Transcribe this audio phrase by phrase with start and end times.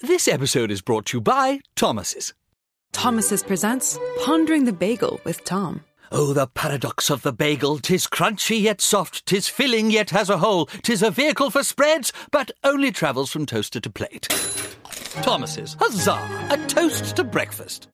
[0.00, 2.32] This episode is brought to you by Thomas's.
[2.92, 5.82] Thomas's presents Pondering the Bagel with Tom.
[6.12, 7.80] Oh, the paradox of the bagel!
[7.80, 12.12] Tis crunchy yet soft, tis filling yet has a hole, tis a vehicle for spreads,
[12.30, 14.28] but only travels from toaster to plate.
[15.22, 16.48] Thomas's, huzzah!
[16.50, 17.88] A toast to breakfast.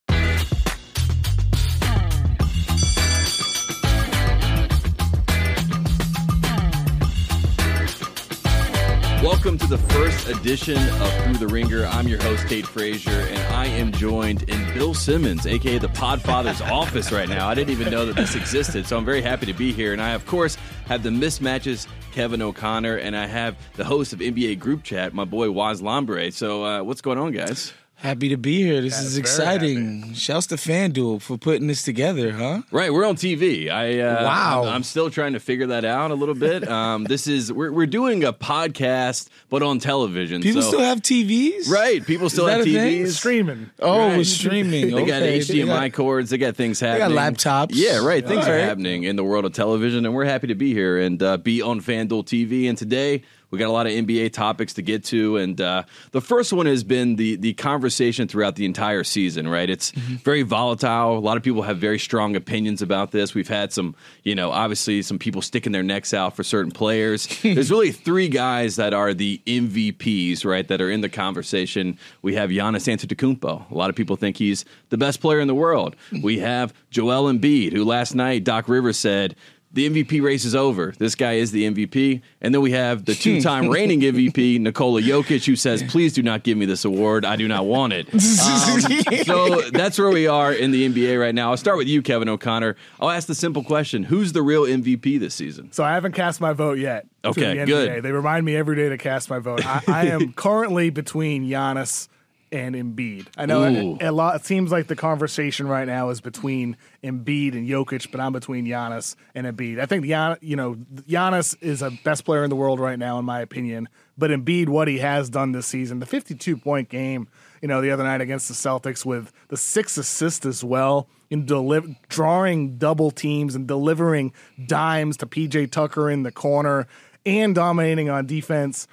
[9.24, 11.86] Welcome to the first edition of Thru the Ringer.
[11.86, 16.60] I'm your host, Tate Frazier, and I am joined in Bill Simmons, aka the Podfather's
[16.70, 17.48] office right now.
[17.48, 19.94] I didn't even know that this existed, so I'm very happy to be here.
[19.94, 24.18] And I, of course, have the mismatches, Kevin O'Connor, and I have the host of
[24.18, 26.30] NBA Group Chat, my boy Waz Lambre.
[26.30, 27.72] So, uh, what's going on, guys?
[27.96, 28.82] Happy to be here.
[28.82, 30.12] This is exciting.
[30.12, 32.60] Shouts to FanDuel for putting this together, huh?
[32.70, 33.70] Right, we're on TV.
[33.70, 34.64] I uh, Wow.
[34.64, 36.68] I'm, I'm still trying to figure that out a little bit.
[36.68, 40.42] Um, this is we're we're doing a podcast, but on television.
[40.42, 41.70] People so- still have TVs?
[41.70, 42.04] right.
[42.04, 43.04] People still that have a thing?
[43.04, 43.12] TVs.
[43.12, 43.70] streaming.
[43.78, 44.16] Oh, Right.
[44.18, 44.90] we're streaming.
[44.94, 45.38] They got Okay.
[45.38, 46.30] HDMI They got- cords.
[46.30, 47.08] They got things happening.
[47.08, 47.70] They got laptops.
[47.72, 48.26] Yeah, right.
[48.26, 48.64] Things All are right.
[48.64, 51.62] happening in the world of television, and we're happy to be here and uh, be
[51.62, 52.68] on FanDuel TV.
[52.68, 53.22] And today
[53.54, 56.66] we got a lot of NBA topics to get to, and uh, the first one
[56.66, 59.48] has been the the conversation throughout the entire season.
[59.48, 60.16] Right, it's Mm-hmm.
[60.16, 61.16] very volatile.
[61.16, 63.32] A lot of people have very strong opinions about this.
[63.34, 63.94] We've had some,
[64.24, 67.26] you know, obviously some people sticking their necks out for certain players.
[67.42, 71.98] There's really three guys that are the MVPs, right, that are in the conversation.
[72.22, 73.70] We have Giannis Antetokounmpo.
[73.70, 75.96] A lot of people think he's the best player in the world.
[76.22, 79.36] We have Joel Embiid, who last night Doc Rivers said
[79.74, 80.94] the MVP race is over.
[80.98, 82.22] This guy is the MVP.
[82.40, 86.42] And then we have the two-time reigning MVP, Nikola Jokic, who says, "Please do not
[86.44, 87.24] give me this award.
[87.24, 88.08] I do not want it."
[88.44, 88.80] Um,
[89.24, 91.50] so that's where we are in the NBA right now.
[91.50, 92.76] I'll start with you, Kevin O'Connor.
[93.00, 95.72] I'll ask the simple question: Who's the real MVP this season?
[95.72, 97.06] So I haven't cast my vote yet.
[97.24, 98.02] Okay, the good.
[98.02, 99.64] They remind me every day to cast my vote.
[99.64, 102.08] I, I am currently between Giannis
[102.54, 103.26] and Embiid.
[103.36, 103.98] I know Ooh.
[104.00, 104.36] a, a lot.
[104.36, 108.64] It seems like the conversation right now is between Embiid and Jokic, but I'm between
[108.64, 109.80] Giannis and Embiid.
[109.80, 110.76] I think Gian, you know
[111.08, 113.88] Giannis is a best player in the world right now, in my opinion.
[114.16, 117.28] But Embiid, what he has done this season, the 52 point game,
[117.60, 121.46] you know, the other night against the Celtics with the six assists as well, in
[121.46, 124.32] deli- drawing double teams and delivering
[124.66, 126.86] dimes to PJ Tucker in the corner
[127.26, 128.86] and dominating on defense.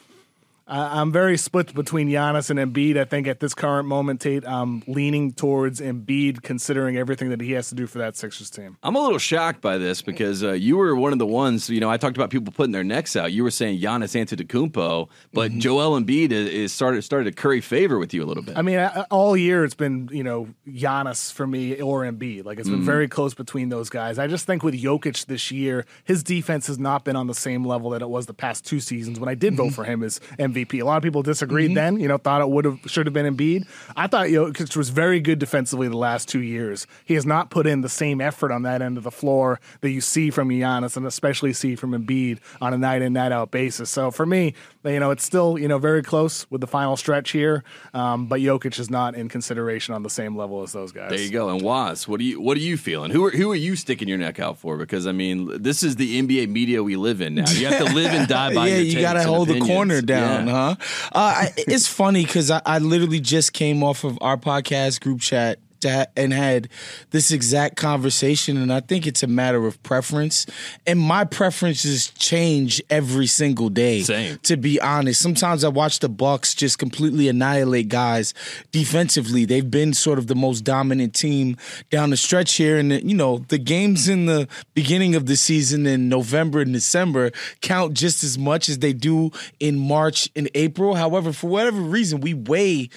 [0.72, 2.98] I- I'm very split between Giannis and Embiid.
[2.98, 7.52] I think at this current moment, Tate, I'm leaning towards Embiid, considering everything that he
[7.52, 8.78] has to do for that Sixers team.
[8.82, 11.70] I'm a little shocked by this because uh, you were one of the ones.
[11.70, 13.34] You know, I talked about people putting their necks out.
[13.34, 15.60] You were saying Giannis Antetokounmpo, but mm-hmm.
[15.60, 18.58] Joel Embiid is, is started started to curry favor with you a little bit.
[18.58, 22.46] I mean, I- all year it's been you know Giannis for me or Embiid.
[22.46, 22.86] Like it's been mm-hmm.
[22.86, 24.18] very close between those guys.
[24.18, 27.66] I just think with Jokic this year, his defense has not been on the same
[27.66, 29.74] level that it was the past two seasons when I did vote mm-hmm.
[29.74, 30.61] for him as MVP.
[30.74, 32.00] A lot of people disagreed then.
[32.00, 33.68] You know, thought it would have should have been Embiid.
[33.96, 36.88] I thought Jokic was very good defensively the last two years.
[37.06, 39.90] He has not put in the same effort on that end of the floor that
[39.92, 43.52] you see from Giannis and especially see from Embiid on a night in night out
[43.52, 43.90] basis.
[43.90, 47.32] So for me, you know, it's still you know very close with the final stretch
[47.32, 47.64] here,
[47.94, 51.10] um, but Jokic is not in consideration on the same level as those guys.
[51.10, 51.50] there you go.
[51.50, 53.12] And Waz, what are you what are you feeling?
[53.12, 54.78] Who are who are you sticking your neck out for?
[54.78, 57.50] Because I mean, this is the NBA media we live in now.
[57.52, 60.02] You have to live and die by yeah, your you gotta and hold the corner
[60.02, 60.41] down, Yeah.
[60.48, 60.76] Huh?
[61.12, 65.22] Uh, I, it's funny because I, I literally just came off of our podcast group
[65.22, 66.70] chat to ha- and had
[67.12, 70.46] this exact conversation, and I think it's a matter of preference.
[70.88, 74.02] And my preferences change every single day.
[74.02, 74.40] Same.
[74.44, 78.34] To be honest, sometimes I watch the Bucks just completely annihilate guys
[78.72, 79.46] defensively.
[79.46, 81.58] They've been sort of the most dominant team
[81.90, 85.86] down the stretch here, and you know the games in the beginning of the season
[85.86, 87.32] in November and December
[87.62, 90.96] count just as much as they do in March and April.
[90.96, 92.90] However, for whatever reason, we weigh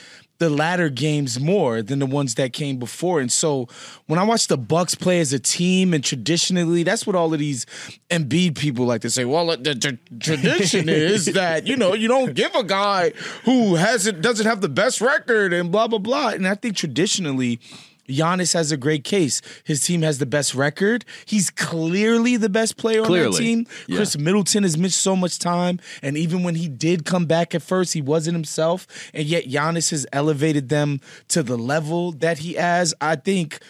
[0.45, 3.21] the latter games more than the ones that came before.
[3.21, 3.67] And so
[4.07, 7.39] when I watch the Bucks play as a team, and traditionally, that's what all of
[7.39, 7.65] these
[8.11, 9.25] Embiid people like to say.
[9.25, 13.11] Well, the, the tradition is that you know you don't give a guy
[13.45, 16.29] who hasn't doesn't have the best record and blah blah blah.
[16.29, 17.61] And I think traditionally.
[18.09, 19.41] Giannis has a great case.
[19.65, 21.05] His team has the best record.
[21.27, 23.31] He's clearly the best player on Clearly.
[23.33, 23.67] that team.
[23.87, 23.97] Yeah.
[23.99, 27.63] Khris Middleton has missed so much time, and even when he did come back at
[27.63, 28.87] first, he wasn't himself.
[29.15, 32.95] And yet Giannis has elevated them to the level that he has.
[33.01, 33.61] I think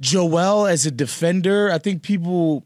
[0.00, 2.64] Joel as a defender, I think people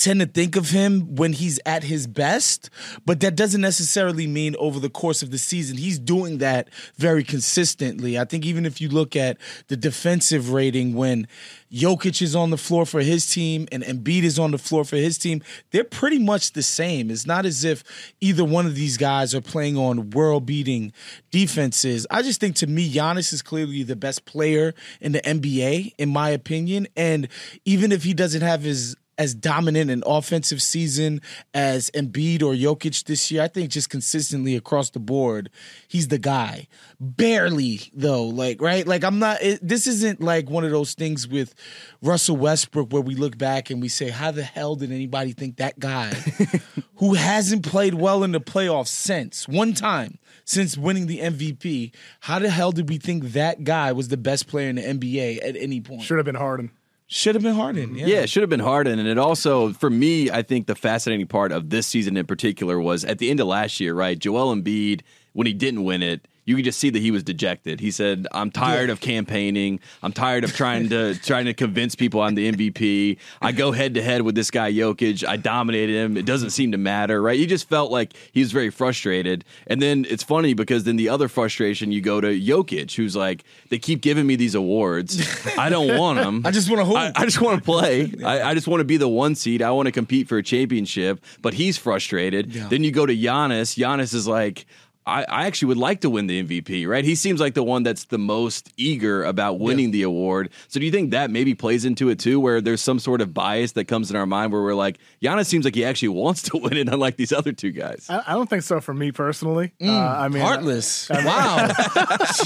[0.00, 2.70] tend to think of him when he's at his best,
[3.04, 5.76] but that doesn't necessarily mean over the course of the season.
[5.76, 8.18] He's doing that very consistently.
[8.18, 9.36] I think even if you look at
[9.68, 11.28] the defensive rating when
[11.72, 14.96] Jokic is on the floor for his team and Embiid is on the floor for
[14.96, 17.10] his team, they're pretty much the same.
[17.10, 17.84] It's not as if
[18.20, 20.92] either one of these guys are playing on world beating
[21.30, 22.06] defenses.
[22.10, 26.08] I just think to me, Giannis is clearly the best player in the NBA, in
[26.08, 26.88] my opinion.
[26.96, 27.28] And
[27.64, 31.20] even if he doesn't have his as dominant an offensive season
[31.52, 33.42] as Embiid or Jokic this year.
[33.42, 35.50] I think just consistently across the board,
[35.86, 36.68] he's the guy.
[36.98, 39.42] Barely though, like right, like I'm not.
[39.42, 41.54] It, this isn't like one of those things with
[42.00, 45.58] Russell Westbrook where we look back and we say, how the hell did anybody think
[45.58, 46.14] that guy
[46.96, 52.38] who hasn't played well in the playoffs since one time since winning the MVP, how
[52.38, 55.56] the hell did we think that guy was the best player in the NBA at
[55.56, 56.02] any point?
[56.02, 56.72] Should have been Harden.
[57.12, 57.96] Should have been Harden.
[57.96, 59.00] Yeah, Yeah, it should have been Harden.
[59.00, 62.78] And it also, for me, I think the fascinating part of this season in particular
[62.78, 64.16] was at the end of last year, right?
[64.16, 65.00] Joel Embiid,
[65.32, 67.78] when he didn't win it, you could just see that he was dejected.
[67.78, 68.92] He said, "I'm tired yeah.
[68.94, 69.78] of campaigning.
[70.02, 73.18] I'm tired of trying to trying to convince people I'm the MVP.
[73.40, 75.24] I go head to head with this guy Jokic.
[75.26, 76.16] I dominated him.
[76.16, 77.38] It doesn't seem to matter, right?
[77.38, 79.44] You just felt like he was very frustrated.
[79.68, 83.44] And then it's funny because then the other frustration, you go to Jokic, who's like,
[83.68, 85.22] they keep giving me these awards.
[85.56, 86.42] I don't want them.
[86.44, 86.96] I just want to.
[86.96, 88.12] I, I, just want to play.
[88.24, 89.62] I, I, just want to be the one seed.
[89.62, 91.24] I want to compete for a championship.
[91.40, 92.54] But he's frustrated.
[92.54, 92.68] Yeah.
[92.68, 93.78] Then you go to Giannis.
[93.78, 94.66] Giannis is like.
[95.06, 97.04] I, I, actually would like to win the MVP, right?
[97.04, 99.92] He seems like the one that's the most eager about winning yeah.
[99.92, 100.50] the award.
[100.68, 103.32] So do you think that maybe plays into it too, where there's some sort of
[103.32, 106.42] bias that comes in our mind where we're like, Giannis seems like he actually wants
[106.42, 108.06] to win it, unlike these other two guys?
[108.08, 109.72] I, I don't think so for me personally.
[109.80, 111.10] Mm, uh, I mean, heartless.
[111.10, 111.68] I, mean, wow.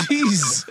[0.09, 0.69] Jeez.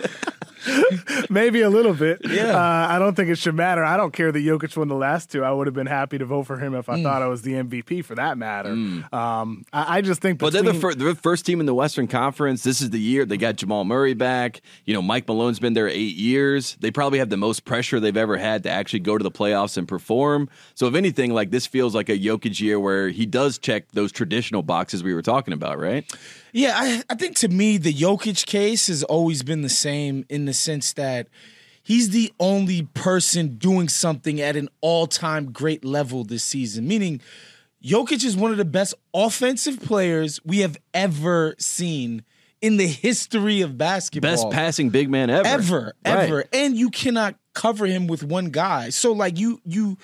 [1.30, 2.20] Maybe a little bit.
[2.24, 2.56] Yeah.
[2.56, 3.84] Uh, I don't think it should matter.
[3.84, 5.44] I don't care that Jokic won the last two.
[5.44, 7.02] I would have been happy to vote for him if I mm.
[7.02, 8.70] thought I was the MVP for that matter.
[8.70, 9.12] Mm.
[9.12, 10.38] Um, I, I, just think.
[10.38, 12.62] Between, but they're the, fir- they're the, first team in the Western Conference.
[12.62, 14.60] This is the year they got Jamal Murray back.
[14.84, 16.76] You know, Mike Malone's been there eight years.
[16.80, 19.76] They probably have the most pressure they've ever had to actually go to the playoffs
[19.76, 20.48] and perform.
[20.74, 24.12] So, if anything, like this feels like a Jokic year where he does check those
[24.12, 26.10] traditional boxes we were talking about, right?
[26.54, 30.44] Yeah, I, I think to me the Jokic case has always been the same in
[30.44, 31.26] the sense that
[31.82, 36.86] he's the only person doing something at an all-time great level this season.
[36.86, 37.20] Meaning,
[37.84, 42.22] Jokic is one of the best offensive players we have ever seen
[42.62, 44.30] in the history of basketball.
[44.30, 45.48] Best passing big man ever.
[45.48, 46.18] Ever, right.
[46.18, 46.44] ever.
[46.52, 48.90] And you cannot cover him with one guy.
[48.90, 49.98] So like you you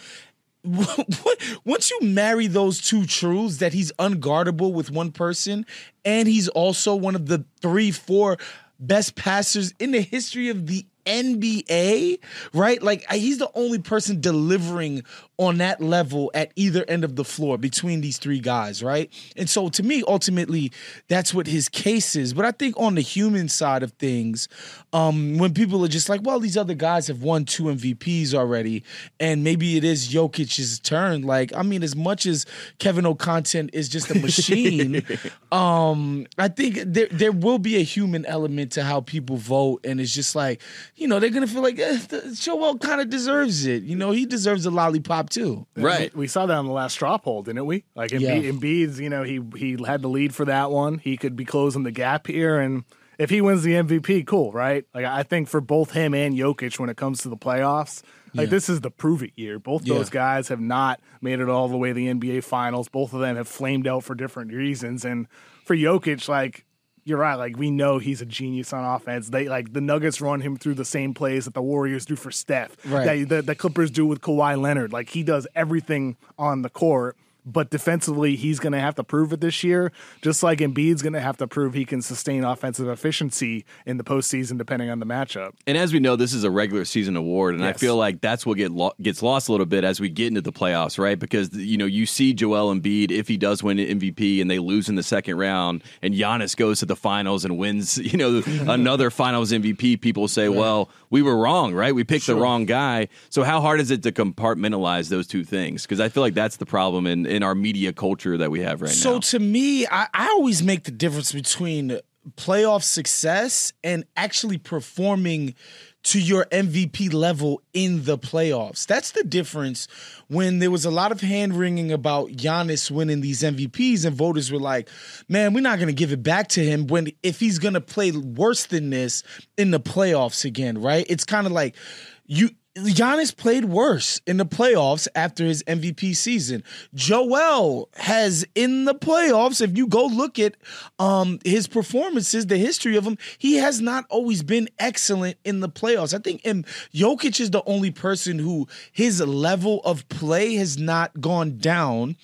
[1.64, 5.64] once you marry those two truths that he's unguardable with one person
[6.04, 8.36] and he's also one of the three four
[8.78, 12.18] best passers in the history of the NBA,
[12.52, 12.82] right?
[12.82, 15.04] Like he's the only person delivering
[15.40, 19.10] on that level at either end of the floor between these three guys, right?
[19.38, 20.70] And so to me, ultimately,
[21.08, 22.34] that's what his case is.
[22.34, 24.48] But I think on the human side of things,
[24.92, 28.84] um, when people are just like, well, these other guys have won two MVPs already,
[29.18, 31.22] and maybe it is Jokic's turn.
[31.22, 32.44] Like, I mean, as much as
[32.78, 35.06] Kevin O'Content is just a machine,
[35.52, 40.02] um, I think there there will be a human element to how people vote, and
[40.02, 40.60] it's just like,
[41.00, 41.98] you know, they're gonna feel like eh,
[42.34, 43.82] Joel kind of deserves it.
[43.84, 45.66] You know, he deserves a lollipop too.
[45.74, 46.14] Right.
[46.14, 47.84] We, we, saw that on the last straw poll, didn't we?
[47.94, 48.50] Like Embiid, yeah.
[48.50, 50.98] Embiid's, you know, he he had the lead for that one.
[50.98, 52.84] He could be closing the gap here, and
[53.18, 54.84] if he wins the MVP, cool, right?
[54.94, 58.02] Like I think for both him and Jokic, when it comes to the playoffs,
[58.34, 58.50] like yeah.
[58.50, 59.58] this is the prove it year.
[59.58, 59.94] Both yeah.
[59.94, 62.90] those guys have not made it all the way to the NBA Finals.
[62.90, 65.28] Both of them have flamed out for different reasons, and
[65.64, 66.66] for Jokic, like
[67.04, 67.34] you're right.
[67.34, 69.28] Like we know he's a genius on offense.
[69.28, 72.30] They like the Nuggets run him through the same plays that the Warriors do for
[72.30, 72.76] Steph.
[72.86, 73.28] Right.
[73.28, 74.92] That the, the Clippers do with Kawhi Leonard.
[74.92, 79.32] Like he does everything on the court but defensively, he's going to have to prove
[79.32, 79.92] it this year,
[80.22, 84.04] just like Embiid's going to have to prove he can sustain offensive efficiency in the
[84.04, 85.52] postseason, depending on the matchup.
[85.66, 87.76] And as we know, this is a regular season award, and yes.
[87.76, 90.28] I feel like that's what get lo- gets lost a little bit as we get
[90.28, 91.18] into the playoffs, right?
[91.18, 94.88] Because you know you see Joel Embiid if he does win MVP and they lose
[94.88, 99.10] in the second round, and Giannis goes to the finals and wins, you know, another
[99.10, 100.00] Finals MVP.
[100.00, 100.56] People say, right.
[100.56, 101.94] well, we were wrong, right?
[101.94, 102.34] We picked sure.
[102.34, 103.08] the wrong guy.
[103.28, 105.82] So how hard is it to compartmentalize those two things?
[105.82, 108.82] Because I feel like that's the problem in in our media culture that we have
[108.82, 109.20] right so now.
[109.20, 111.98] So to me, I, I always make the difference between
[112.36, 115.54] playoff success and actually performing
[116.02, 118.86] to your MVP level in the playoffs.
[118.86, 119.86] That's the difference
[120.28, 124.50] when there was a lot of hand wringing about Giannis winning these MVPs, and voters
[124.50, 124.88] were like,
[125.28, 127.80] man, we're not going to give it back to him when if he's going to
[127.82, 129.22] play worse than this
[129.58, 131.04] in the playoffs again, right?
[131.08, 131.76] It's kind of like,
[132.24, 136.62] you Giannis played worse in the playoffs after his MVP season.
[136.94, 140.54] Joel has in the playoffs, if you go look at
[141.00, 145.68] um, his performances, the history of him, he has not always been excellent in the
[145.68, 146.14] playoffs.
[146.14, 151.20] I think and Jokic is the only person who his level of play has not
[151.20, 152.16] gone down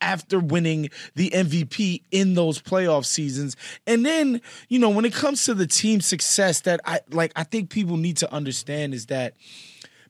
[0.00, 3.56] after winning the MVP in those playoff seasons.
[3.86, 7.44] And then, you know, when it comes to the team success that I like I
[7.44, 9.34] think people need to understand is that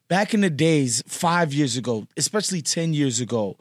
[0.07, 3.57] back in the days, five years ago, especially 10 years ago,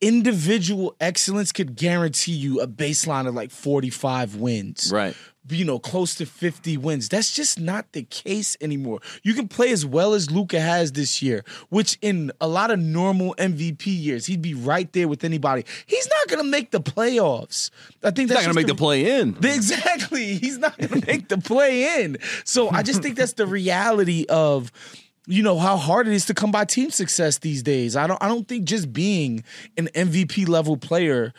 [0.00, 4.90] individual excellence could guarantee you a baseline of like 45 wins.
[4.92, 5.16] Right.
[5.48, 7.08] You know, close to 50 wins.
[7.08, 8.98] That's just not the case anymore.
[9.22, 12.80] You can play as well as Luka has this year, which in a lot of
[12.80, 15.64] normal MVP years, he'd be right there with anybody.
[15.86, 17.70] He's not going to make the playoffs.
[18.02, 19.36] I think He's that's not going to make the play in.
[19.44, 20.34] Exactly.
[20.34, 22.18] He's not going to make the play in.
[22.44, 24.72] So I just think that's the reality of
[25.26, 27.96] you know how hard it is to come by team success these days.
[27.96, 29.44] I don't I don't think just being
[29.76, 31.32] an MVP level player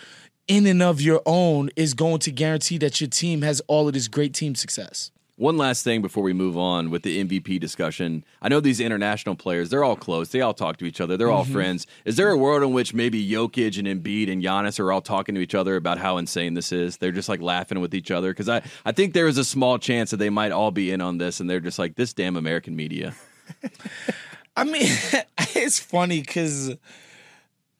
[0.48, 3.94] in and of your own is going to guarantee that your team has all of
[3.94, 5.12] this great team success.
[5.36, 8.25] One last thing before we move on with the MVP discussion.
[8.41, 10.29] I know these international players, they're all close.
[10.29, 11.15] They all talk to each other.
[11.15, 11.53] They're all mm-hmm.
[11.53, 11.86] friends.
[12.06, 15.36] Is there a world in which maybe Jokic and Embiid and Giannis are all talking
[15.36, 16.98] to each other about how insane this is?
[16.98, 18.32] They're just like laughing with each other?
[18.32, 21.01] Because I, I think there is a small chance that they might all be in
[21.01, 23.13] on this and they're just like, this damn American media.
[24.58, 24.88] I mean,
[25.56, 26.75] it's funny because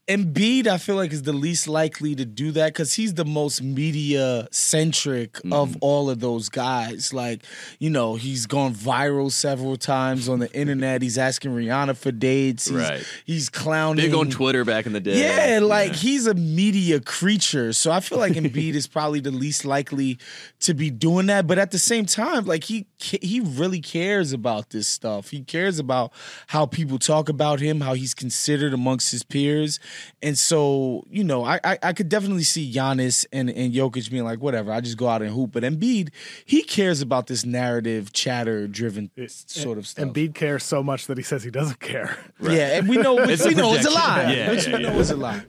[0.08, 3.62] Embiid, I feel like, is the least likely to do that because he's the most
[3.62, 5.78] media centric of mm-hmm.
[5.82, 7.14] all of those guys.
[7.14, 7.44] Like,
[7.80, 11.02] you know, he's gone viral several times on the internet.
[11.02, 12.68] He's asking Rihanna for dates.
[12.68, 13.04] He's, Right.
[13.26, 14.06] He's clowning.
[14.06, 15.20] Big on Twitter back in the day.
[15.20, 17.74] Yeah, like he's a media creature.
[17.74, 20.20] So I feel like Embiid is probably the least likely
[20.62, 21.48] to be doing that.
[21.48, 25.30] But at the same time, like he he really cares about this stuff.
[25.30, 26.12] He cares about
[26.48, 29.80] how people talk about him, how he's considered amongst his peers.
[30.22, 34.24] And so, you know, I I, I could definitely see Giannis and, and Jokic being
[34.24, 35.52] like, whatever, I just go out and hoop.
[35.52, 36.10] But Embiid,
[36.46, 40.06] he cares about this narrative, chatter driven sort of stuff.
[40.08, 42.18] Embiid cares so much that he says he doesn't care.
[42.42, 43.94] Yeah, and we know which It's a we know it's a projection.
[44.26, 44.34] lie.
[44.34, 45.46] Yeah, which yeah, we know it's a lie.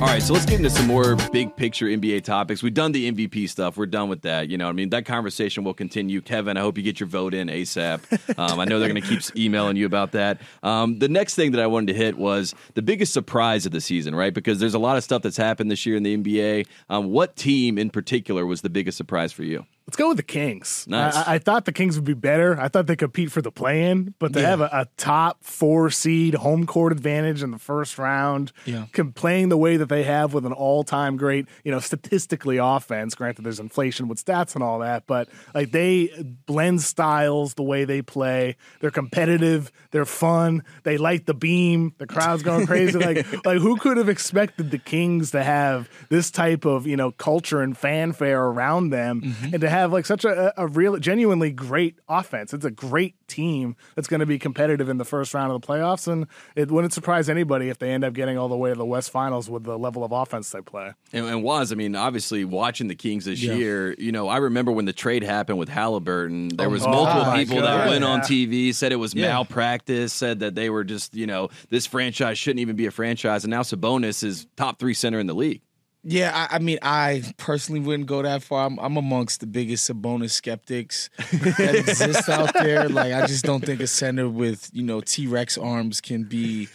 [0.00, 2.62] All right, so let's get into some more big picture NBA topics.
[2.62, 3.76] We've done the MVP stuff.
[3.76, 4.48] We're done with that.
[4.48, 6.22] You know, I mean, that conversation will continue.
[6.22, 8.00] Kevin, I hope you get your vote in ASAP.
[8.38, 10.40] Um, I know they're going to keep emailing you about that.
[10.62, 13.80] Um, the next thing that I wanted to hit was the biggest surprise of the
[13.82, 14.32] season, right?
[14.32, 16.66] Because there's a lot of stuff that's happened this year in the NBA.
[16.88, 19.66] Um, what team in particular was the biggest surprise for you?
[19.86, 20.84] Let's go with the Kings.
[20.88, 21.16] Nice.
[21.16, 22.56] I, I thought the Kings would be better.
[22.60, 24.50] I thought they compete for the play-in, but they Yeah.
[24.50, 28.52] have a, a top four seed home court advantage in the first round.
[28.66, 28.84] Yeah.
[29.16, 33.16] Playing the way that they have with an all-time great, you know, statistically offense.
[33.16, 36.12] Granted, there's inflation with stats and all that, but like they
[36.46, 38.56] blend styles the way they play.
[38.80, 39.72] They're competitive.
[39.90, 40.62] They're fun.
[40.84, 41.94] They light the beam.
[41.98, 42.96] The crowd's going crazy.
[42.96, 47.10] like, like who could have expected the Kings to have this type of you know
[47.10, 49.54] culture and fanfare around them, Mm-hmm.
[49.54, 52.52] and to have like such a, a real, genuinely great offense?
[52.52, 55.66] It's a great team that's going to be competitive in the first round of the
[55.66, 58.76] playoffs, and it wouldn't surprise anybody if they end up getting all the way to
[58.76, 60.92] the West Finals with the level of offense they play.
[61.12, 63.54] And, and was I mean, obviously watching the Kings this Yeah.
[63.54, 66.48] year, you know, I remember when the trade happened with Halliburton.
[66.48, 67.88] There oh was Oh, multiple people that God.
[67.88, 69.28] went on TV said it was Yeah.
[69.28, 73.44] malpractice, said that they were just, you know, this franchise shouldn't even be a franchise,
[73.44, 75.62] and now Sabonis is top three center in the league.
[76.02, 78.66] Yeah, I, I mean, I personally wouldn't go that far.
[78.66, 82.88] I'm, I'm amongst the biggest Sabonis skeptics that exist out there.
[82.88, 86.68] Like, I just don't think a center with you know T Rex arms can be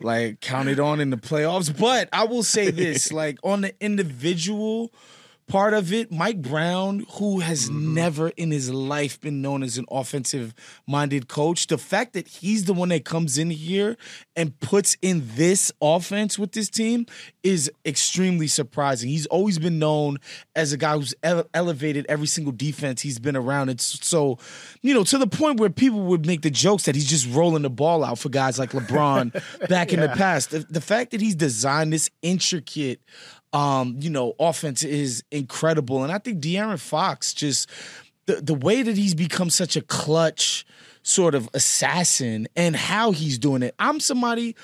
[0.00, 1.76] like counted on in the playoffs.
[1.76, 4.92] But I will say this: like on the individual
[5.48, 7.94] part of it, Mike Brown, who has mm-hmm.
[7.94, 10.54] never in his life been known as an offensive
[10.86, 13.96] minded coach, the fact that he's the one that comes in here
[14.34, 17.06] and puts in this offense with this team
[17.42, 19.08] is extremely surprising.
[19.08, 20.18] He's always been known
[20.54, 23.68] as a guy who's ele- elevated every single defense he's been around.
[23.68, 24.38] It's so,
[24.82, 27.62] you know, to the point where people would make the jokes that he's just rolling
[27.62, 30.50] the ball out for guys like LeBron back in the past.
[30.50, 33.00] The, the fact that he's designed this intricate
[33.52, 36.02] um, you know, offense is incredible.
[36.02, 37.70] And I think De'Aaron Fox just
[38.26, 40.66] the the way that he's become such a clutch
[41.02, 43.74] sort of assassin and how he's doing it.
[43.78, 44.56] I'm somebody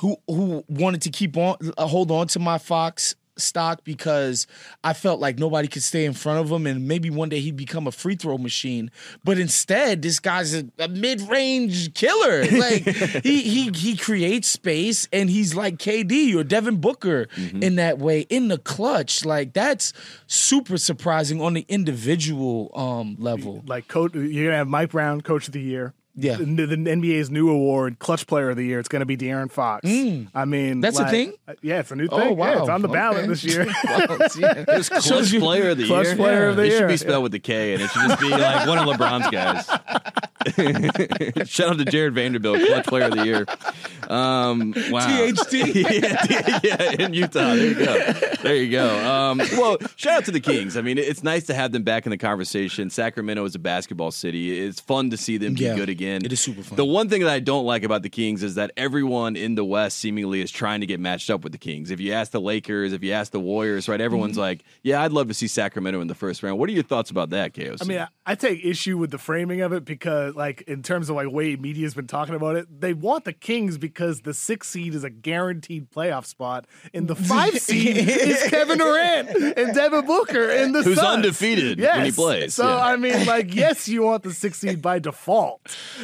[0.00, 4.46] who who wanted to keep on uh, hold on to my Fox stock because
[4.82, 7.56] I felt like nobody could stay in front of him, and maybe one day he'd
[7.56, 8.90] become a free throw machine.
[9.24, 12.44] But instead, this guy's a, a mid range killer.
[12.56, 12.84] Like
[13.22, 18.20] he he he creates space, and he's like KD or Devin Booker in that way
[18.30, 19.24] in the clutch.
[19.24, 19.92] Like that's
[20.26, 23.62] super surprising on the individual um level.
[23.66, 25.92] Like coach, you're gonna have Mike Brown, Coach of the Year.
[26.16, 26.36] Yeah.
[26.36, 28.78] the, the NBA's new award, Clutch Player of the Year.
[28.78, 29.84] It's going to be De'Aaron Fox.
[29.86, 29.90] I
[30.46, 30.80] mean, Mm.
[30.82, 31.34] That's a thing?
[31.46, 32.28] uh, Yeah, it's a new Oh, thing.
[32.30, 32.58] Yeah, wow.
[32.60, 33.26] it's on the ballot Okay.
[33.28, 33.66] this year.
[33.84, 34.64] Well, yeah.
[34.64, 36.16] There's clutch you- player of the Clutch year.
[36.16, 38.30] player of the it should be spelled with the K, and it should just be
[38.30, 39.66] like one of LeBron's guys.
[41.48, 43.46] Shout out to Jarred Vanderbilt, clutch player of the year.
[44.08, 45.00] Um, wow.
[45.32, 45.52] THT.
[45.74, 47.54] yeah, yeah, in Utah.
[47.54, 48.12] There you go.
[48.42, 49.04] There you go.
[49.12, 50.76] Um, well, shout out to the Kings.
[50.76, 52.90] I mean, it's nice to have them back in the conversation.
[52.90, 54.60] Sacramento is a basketball city.
[54.60, 56.05] It's fun to see them be Yeah, good again.
[56.06, 56.76] It is super fun.
[56.76, 59.64] The one thing that I don't like about the Kings is that everyone in the
[59.64, 61.90] West seemingly is trying to get matched up with the Kings.
[61.90, 64.40] If you ask the Lakers, if you ask the Warriors, right, everyone's Mm-hmm.
[64.40, 67.10] like, "Yeah, I'd love to see Sacramento in the first round." What are your thoughts
[67.10, 67.78] about that, Chaos?
[67.82, 71.08] I mean, I, I take issue with the framing of it because, like, in terms
[71.10, 74.68] of like way media's been talking about it, they want the Kings because the six
[74.68, 80.04] seed is a guaranteed playoff spot, and the five seed is Kevin Durant and Devin
[80.06, 81.08] Booker in the Who's Suns.
[81.08, 81.96] undefeated yes.
[81.96, 82.78] when he plays, So yeah.
[82.84, 85.60] I mean, like, yes, you want the six seed by default,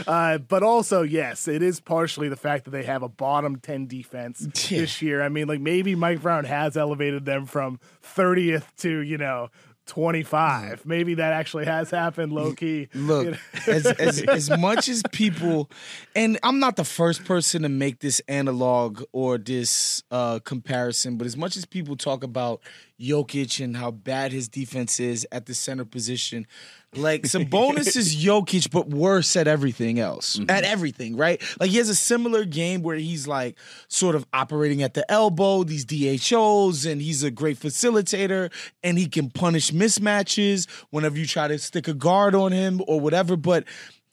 [0.07, 3.87] uh, but also yes, it is partially the fact that they have a bottom ten
[3.87, 4.81] defense Yeah.
[4.81, 5.23] this year.
[5.23, 9.49] I mean, like maybe Mike Brown has elevated them from thirtieth to you know.
[9.87, 10.87] 25.
[10.87, 12.89] Maybe that actually has happened low key.
[12.95, 13.37] Look, You know?
[13.67, 15.69] as, as as much as people,
[16.15, 21.27] and I'm not the first person to make this analog or this uh, comparison, but
[21.27, 22.61] as much as people talk about
[23.01, 26.47] Jokic and how bad his defense is at the center position,
[26.95, 30.39] like Sabonis is Jokic, but worse at everything else.
[30.49, 31.41] At everything, right?
[31.59, 33.57] Like he has a similar game where he's like
[33.89, 39.09] sort of operating at the elbow, these DHOs, and he's a great facilitator, and he
[39.09, 43.37] can punish mismatches whenever you try to stick a guard on him or whatever.
[43.37, 43.65] But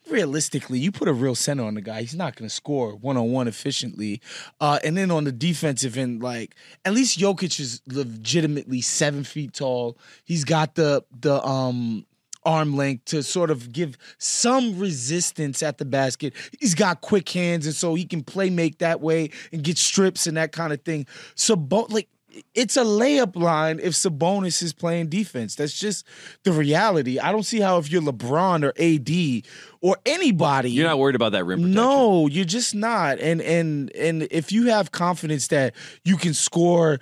[0.09, 3.17] realistically, you put a real center on the guy, he's not going to score one
[3.17, 4.21] on one efficiently.
[4.59, 6.55] Uh, and then on the defensive end, like
[6.85, 9.97] at least Jokic is legitimately seven feet tall.
[10.23, 12.05] He's got the the um
[12.43, 16.33] arm length to sort of give some resistance at the basket.
[16.59, 20.27] He's got quick hands, and so he can play make that way and get strips
[20.27, 21.05] and that kind of thing.
[21.35, 22.07] So, both like
[22.53, 25.55] it's a layup line if Sabonis is playing defense.
[25.55, 26.05] That's just
[26.43, 27.19] the reality.
[27.19, 29.47] I don't see how if you're LeBron or AD
[29.81, 31.73] or anybody, You're not worried about that rim protection.
[31.75, 33.19] no, you're just not.
[33.19, 35.73] And and and if you have confidence that
[36.05, 36.99] you can score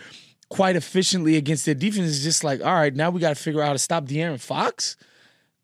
[0.49, 3.61] quite efficiently against their defense, it's just like, all right, now we got to figure
[3.61, 4.95] out how to stop De'Aaron Fox.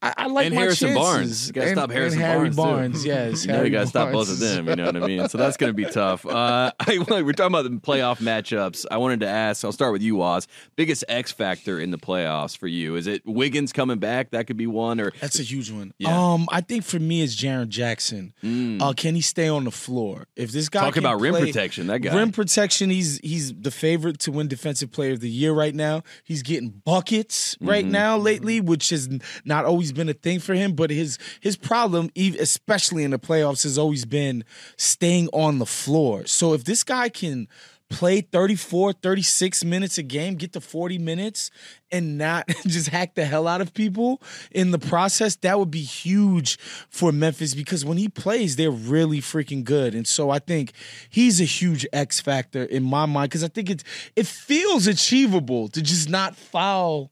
[0.04, 1.04] I, I like And my Harrison chances.
[1.04, 1.48] Barnes.
[1.48, 3.04] You gotta And- stop Harrison and Harry Barnes, Barnes.
[3.04, 3.10] too.
[3.14, 4.68] Yes, You know, Harry you got to stop both of them.
[4.68, 5.30] You know what I mean?
[5.30, 6.26] So that's going to be tough.
[6.26, 8.86] Uh, I, we're talking about the playoff matchups.
[8.92, 9.64] I wanted to ask.
[9.64, 10.48] I'll start with you, Oz.
[10.76, 12.96] Biggest X factor in the playoffs for you?
[12.96, 14.32] Is it Wiggins coming back?
[14.32, 15.00] That could be one.
[15.00, 15.94] Or That's a huge one.
[16.00, 16.10] Yeah.
[16.10, 16.14] Mm.
[16.34, 18.34] Um, I think for me it's Jaren Jackson.
[18.82, 20.28] Uh, can he stay on the floor?
[20.36, 22.14] If this guy Talk can about rim protection, that guy.
[22.16, 26.04] rim protection, he's he's the favorite to win Defensive Player of the Year right now.
[26.24, 27.92] He's getting buckets right Mm-hmm.
[27.92, 29.10] now lately, which has
[29.46, 30.74] not always been a thing for him.
[30.74, 34.44] But his his problem, especially in the playoffs, has always been
[34.78, 36.26] staying on the floor.
[36.26, 37.48] So if this guy can
[37.94, 41.52] play 34 36 minutes a game get to 40 minutes
[41.92, 45.84] and not just hack the hell out of people in the process that would be
[45.84, 46.58] huge
[46.90, 50.72] for memphis because when he plays they're really freaking good and so i think
[51.10, 53.84] he's a huge x factor in my mind because i think it's
[54.16, 57.12] it feels achievable to just not foul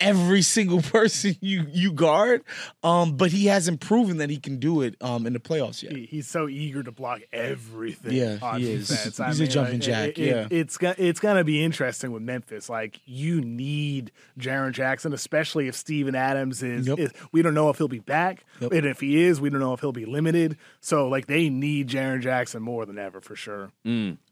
[0.00, 2.42] every single person you you guard
[2.82, 5.92] um but he hasn't proven that he can do it um in the playoffs yet
[5.92, 8.12] He- he's so eager to block everything.
[8.12, 8.88] Yeah, on he is.
[8.88, 9.20] defense.
[9.20, 10.46] I He's a mean, jumping like, jack, it- it- yeah.
[10.50, 12.68] it's it's gonna be interesting with Memphis.
[12.68, 16.98] Like you need Jaren Jackson, especially if Steven Adams is, Yep.
[16.98, 17.10] is.
[17.32, 18.72] We don't know if he'll be back, Yep.
[18.72, 20.56] and if he is, we don't know if he'll be limited.
[20.80, 23.70] So like they need Jaren Jackson more than ever for sure.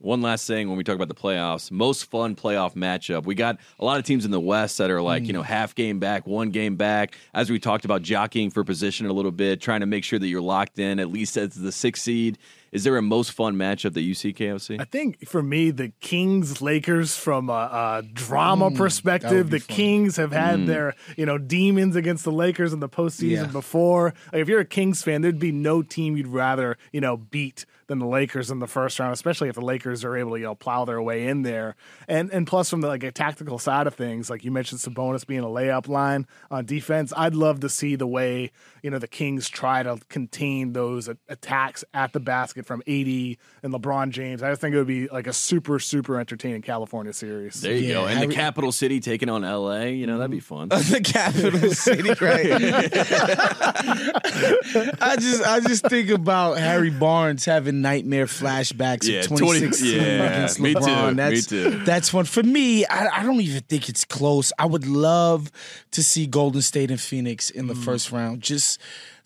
[0.01, 3.25] One last thing when we talk about the playoffs, most fun playoff matchup.
[3.27, 5.75] We got a lot of teams in the West that are like, you know, half
[5.75, 7.17] game back, one game back.
[7.35, 10.29] As we talked about jockeying for position a little bit, trying to make sure that
[10.29, 12.39] you're locked in, at least as the sixth seed.
[12.71, 14.79] Is there a most fun matchup that you see, KOC?
[14.79, 19.75] I think for me, the Kings Lakers from a, a drama perspective, the fun.
[19.75, 20.67] Kings have had mm.
[20.67, 23.47] their you know demons against the Lakers in the postseason Yeah.
[23.47, 24.13] before.
[24.33, 27.65] Like, if you're a Kings fan, there'd be no team you'd rather you know beat
[27.89, 30.45] than the Lakers in the first round, especially if the Lakers are able to you
[30.45, 31.75] know plow their way in there.
[32.07, 35.27] And and plus from the like a tactical side of things, like you mentioned, Sabonis
[35.27, 39.09] being a layup line on defense, I'd love to see the way you know the
[39.09, 44.43] Kings try to contain those attacks at the basket from AD and LeBron James.
[44.43, 47.61] I just think it would be like a super super entertaining California series.
[47.61, 48.07] There you Yeah, go.
[48.07, 50.69] And the Harry- capital city taking on LA, you know, that'd be fun.
[50.69, 52.49] the capital city, right?
[55.01, 60.01] I just I just think about Harry Barnes having nightmare flashbacks Yeah, of 20 2016
[60.01, 61.09] yeah, against me too, LeBron.
[61.11, 61.71] me That's, too.
[61.85, 62.85] That's one for me.
[62.87, 64.53] I, I don't even think it's close.
[64.59, 65.51] I would love
[65.93, 67.85] to see Golden State and Phoenix in the Mm.
[67.85, 68.41] first round.
[68.43, 68.68] Just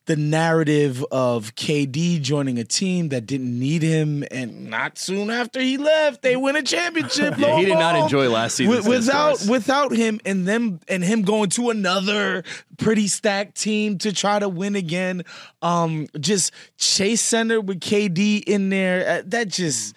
[0.06, 5.60] the narrative of KD joining a team that didn't need him, and not soon after
[5.60, 7.34] he left, they win a championship.
[7.42, 11.22] Yeah, he did not enjoy last season Wi- without without him and them and him
[11.22, 12.42] going to another
[12.78, 15.22] pretty stacked team to try to win again.
[15.62, 19.08] Um, just Chase Center with KD in there.
[19.20, 19.94] uh, that just.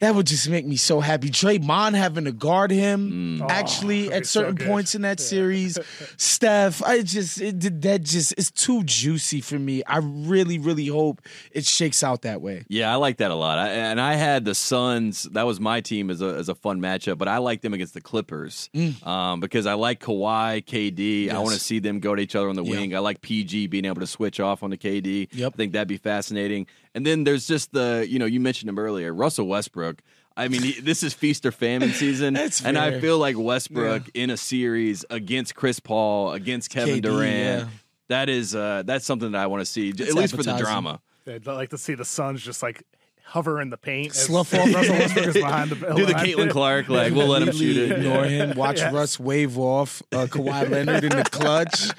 [0.00, 1.28] That would just make me so happy.
[1.28, 3.50] Draymond having to guard him Mm.
[3.50, 5.78] actually that'd at be so certain points in that series.
[6.16, 9.82] Steph, I just it, did- that just it's too juicy for me.
[9.84, 11.20] I really, really hope
[11.52, 12.64] it shakes out that way.
[12.68, 13.58] Yeah, I like that a lot.
[13.58, 15.24] I, and I had the Suns.
[15.24, 17.18] That was my team as a as a fun matchup.
[17.18, 18.70] But I like them against the Clippers
[19.02, 21.30] um, because I like Kawhi, KD.
[21.30, 22.70] I want to see them go to each other on the Yeah.
[22.80, 22.94] wing.
[22.96, 25.28] I like PG being able to switch off on the KD.
[25.32, 25.52] Yep.
[25.54, 26.66] I think that'd be fascinating.
[26.94, 30.02] And then there's just the you know you mentioned him earlier, Russell Westbrook.
[30.36, 34.08] I mean, he, this is feast or famine season, That's and I feel like Westbrook
[34.14, 37.60] in a series against Chris Paul, against Kevin KD, Durant.
[37.62, 37.68] yeah.
[38.08, 40.56] That is uh, that's something that I want to see, at It's least for the
[40.56, 41.00] drama.
[41.26, 42.82] I'd like to see the Suns just like
[43.30, 44.14] hover in the paint.
[44.14, 44.74] Slough off.
[44.74, 47.76] Russell Westbrook is behind the Do the behind- Caitlin Clark, like we'll let him shoot
[47.76, 47.92] it.
[47.92, 48.56] Ignore him.
[48.56, 48.92] Watch Yes.
[48.92, 51.90] Russ wave off uh, Kawhi Leonard in the clutch,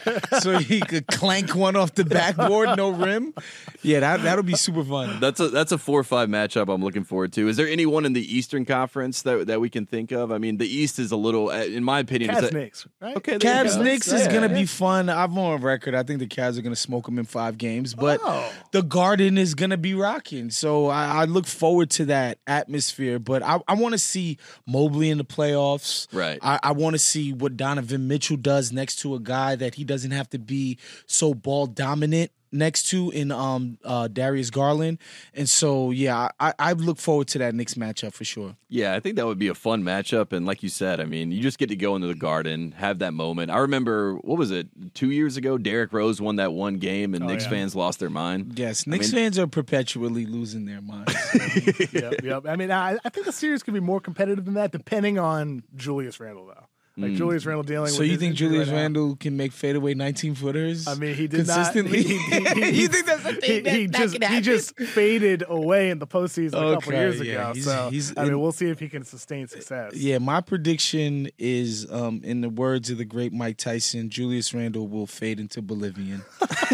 [0.41, 3.33] so he could clank one off the backboard, no rim.
[3.81, 5.19] Yeah, that that'll be super fun.
[5.19, 7.47] That's a that's a four or five matchup I'm looking forward to.
[7.47, 10.31] Is there anyone in the Eastern Conference that that we can think of?
[10.31, 12.87] I mean, the East is a little, uh, in my opinion, Cavs is a- Knicks,
[13.01, 13.17] right?
[13.17, 13.81] Okay, there you Cavs.
[13.83, 14.33] Knicks is Yeah.
[14.33, 15.09] gonna be fun.
[15.09, 15.95] I'm on record.
[15.95, 18.51] I think the Cavs are gonna smoke them in five games, but Oh.
[18.71, 20.49] the Garden is gonna be rocking.
[20.51, 23.19] So I, I look forward to that atmosphere.
[23.19, 26.07] But I, I want to see Mobley in the playoffs.
[26.13, 26.39] Right.
[26.41, 29.83] I, I want to see what Donovan Mitchell does next to a guy that he
[29.83, 34.97] doesn't have to be so ball dominant next to in um uh Darius Garland.
[35.33, 38.55] And so yeah, I, I look forward to that Knicks matchup for sure.
[38.69, 40.31] Yeah, I think that would be a fun matchup.
[40.31, 42.99] And like you said, I mean, you just get to go into the Garden, have
[42.99, 43.51] that moment.
[43.51, 45.57] I remember what was it two years ago?
[45.57, 47.49] Derrick Rose won that one game, and Oh, Knicks yeah.
[47.51, 48.57] fans lost their mind.
[48.57, 51.13] Yes, Knicks mean- fans are perpetually losing their minds.
[51.93, 52.45] yep, yep.
[52.47, 55.63] I mean, I, I think the series could be more competitive than that, depending on
[55.75, 56.65] Julius Randle, though.
[56.97, 58.07] Like Julius Randle dealing So with.
[58.07, 58.81] you his think injury Julius right now.
[58.81, 60.87] Randle can make fadeaway 19 footers?
[60.87, 61.99] I mean, he did consistently.
[61.99, 62.05] not.
[62.05, 64.27] He, he, he, you think that's the he, thing that, he that just can he
[64.27, 64.43] happen?
[64.43, 67.53] just faded away in the postseason a couple Okay, years yeah, ago.
[67.53, 69.93] he's- so he's I mean, in- we'll see if he can sustain success.
[69.95, 74.87] Yeah, my prediction is, um, in the words of the great Mike Tyson, Julius Randle
[74.89, 76.23] will fade into Bolivian.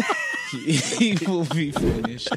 [0.50, 2.28] he, he will be finished.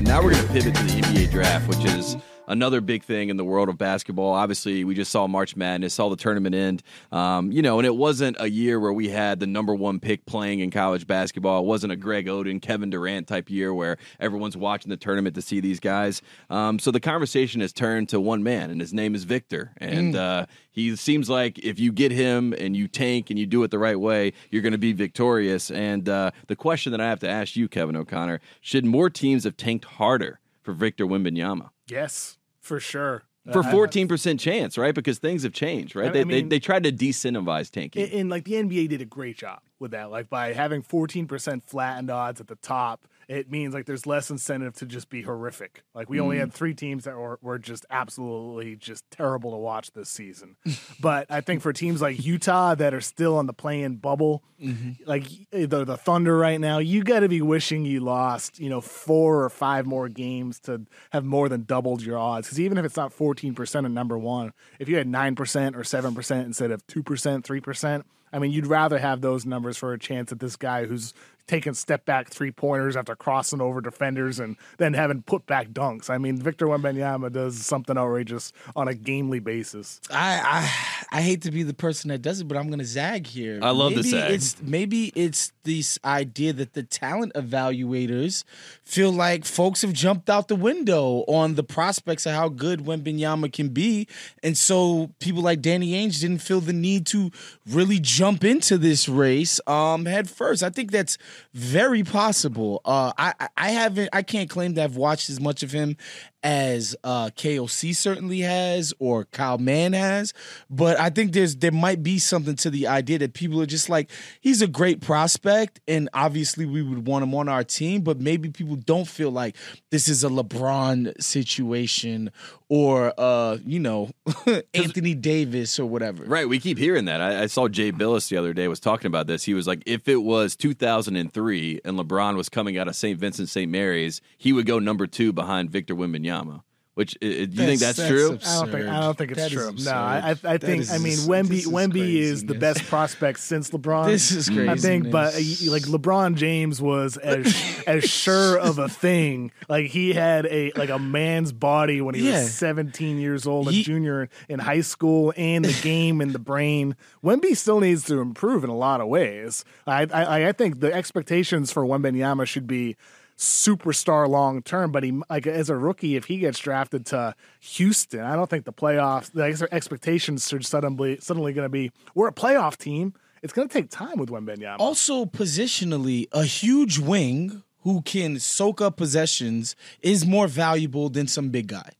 [0.00, 2.16] Now we're going to pivot to the NBA draft, which is
[2.52, 4.34] another big thing in the world of basketball.
[4.34, 6.82] Obviously, we just saw March Madness, saw the tournament end.
[7.10, 10.24] Um, you know, and it wasn't a year where we had the number one pick
[10.26, 11.60] playing in college basketball.
[11.60, 15.42] It wasn't a Greg Oden, Kevin Durant type year where everyone's watching the tournament to
[15.42, 16.22] see these guys.
[16.50, 19.72] Um, so the conversation has turned to one man, and his name is Victor.
[19.78, 23.62] And uh, he seems like if you get him and you tank and you do
[23.62, 25.70] it the right way, you're going to be victorious.
[25.70, 29.44] And uh, the question that I have to ask you, Kevin O'Connor, should more teams
[29.44, 31.70] have tanked harder for Victor Wembanyama?
[31.88, 33.24] Yes, for sure.
[33.52, 34.94] For fourteen percent chance, right?
[34.94, 36.10] Because things have changed, right?
[36.10, 38.04] I- they, mean- they they tried to disincentivize tanking.
[38.04, 40.12] and, and like the NBA did a great job with that.
[40.12, 44.74] Like by having 14% flattened odds at the top, it means like there's less incentive
[44.74, 45.84] to just be horrific.
[45.94, 46.52] Like we only had mm.
[46.52, 50.56] three teams that were, were just absolutely just terrible to watch this season.
[51.00, 55.02] but I think for teams like Utah that are still on the playing bubble, mm-hmm.
[55.06, 58.82] like the, the Thunder right now, you got to be wishing you lost, you know,
[58.82, 62.48] four or five more games to have more than doubled your odds.
[62.48, 66.44] Because even if it's not 14% at number one, if you had 9% or 7%
[66.44, 70.40] instead of 2%, 3%, I mean, you'd rather have those numbers for a chance at
[70.40, 71.12] this guy who's
[71.52, 76.10] taking step back three pointers after crossing over defenders and then having put back dunks.
[76.10, 80.00] I mean, Victor Wembanyama does something outrageous on a gamely basis.
[80.10, 83.26] I, I I hate to be the person that does it, but I'm gonna zag
[83.26, 83.60] here.
[83.62, 84.30] I love the maybe zag.
[84.30, 88.44] It's maybe it's this idea that the talent evaluators
[88.82, 93.52] feel like folks have jumped out the window on the prospects of how good Wembanyama
[93.52, 94.08] can be,
[94.42, 97.30] and so people like Danny Ainge didn't feel the need to
[97.66, 100.62] really jump jump into this race um, head first.
[100.62, 101.18] I think that's
[101.54, 102.80] very possible.
[102.84, 105.96] Uh, I I haven't I can't claim to have watched as much of him
[106.42, 110.34] as uh, KOC certainly has or Kyle Mann has,
[110.68, 113.88] but I think there's there might be something to the idea that people are just
[113.88, 118.20] like he's a great prospect and obviously we would want him on our team, but
[118.20, 119.56] maybe people don't feel like
[119.90, 122.30] this is a LeBron situation
[122.72, 124.10] or uh, you know
[124.72, 126.24] Anthony Davis or whatever.
[126.24, 127.20] Right, we keep hearing that.
[127.20, 129.44] I, I, saw Jay Bilas the other day was talking about this.
[129.44, 133.18] He was like, if it was 2003 and LeBron was coming out of St.
[133.18, 133.70] Vincent St.
[133.70, 135.94] Mary's, he would go number two behind Victor
[136.32, 136.62] Wembanyama.
[136.94, 138.32] Which do you think that's, that's true?
[138.32, 138.44] Absurd.
[138.50, 139.72] I don't think I don't think it's that true.
[139.82, 144.08] No, I, I think I mean Wemby is Wemby is the best prospect since LeBron.
[144.08, 144.68] This is crazy.
[144.68, 145.38] I think, but uh,
[145.70, 149.52] like LeBron James was as as sure of a thing.
[149.70, 152.42] Like he had a like a man's body when he yeah.
[152.42, 156.38] was 17 years old, a he, junior in high school, and the game and the
[156.38, 156.94] brain.
[157.24, 159.64] Wemby still needs to improve in a lot of ways.
[159.86, 162.98] I I, I think the expectations for Wembanyama should be
[163.42, 168.20] superstar long term, but he like as a rookie, if he gets drafted to Houston,
[168.20, 172.32] I don't think the playoffs the expectations are suddenly suddenly going to be we're a
[172.32, 173.14] playoff team.
[173.42, 174.76] It's going to take time with Wembanyama.
[174.78, 181.48] Also, positionally, a huge wing who can soak up possessions is more valuable than some
[181.48, 181.90] big guy.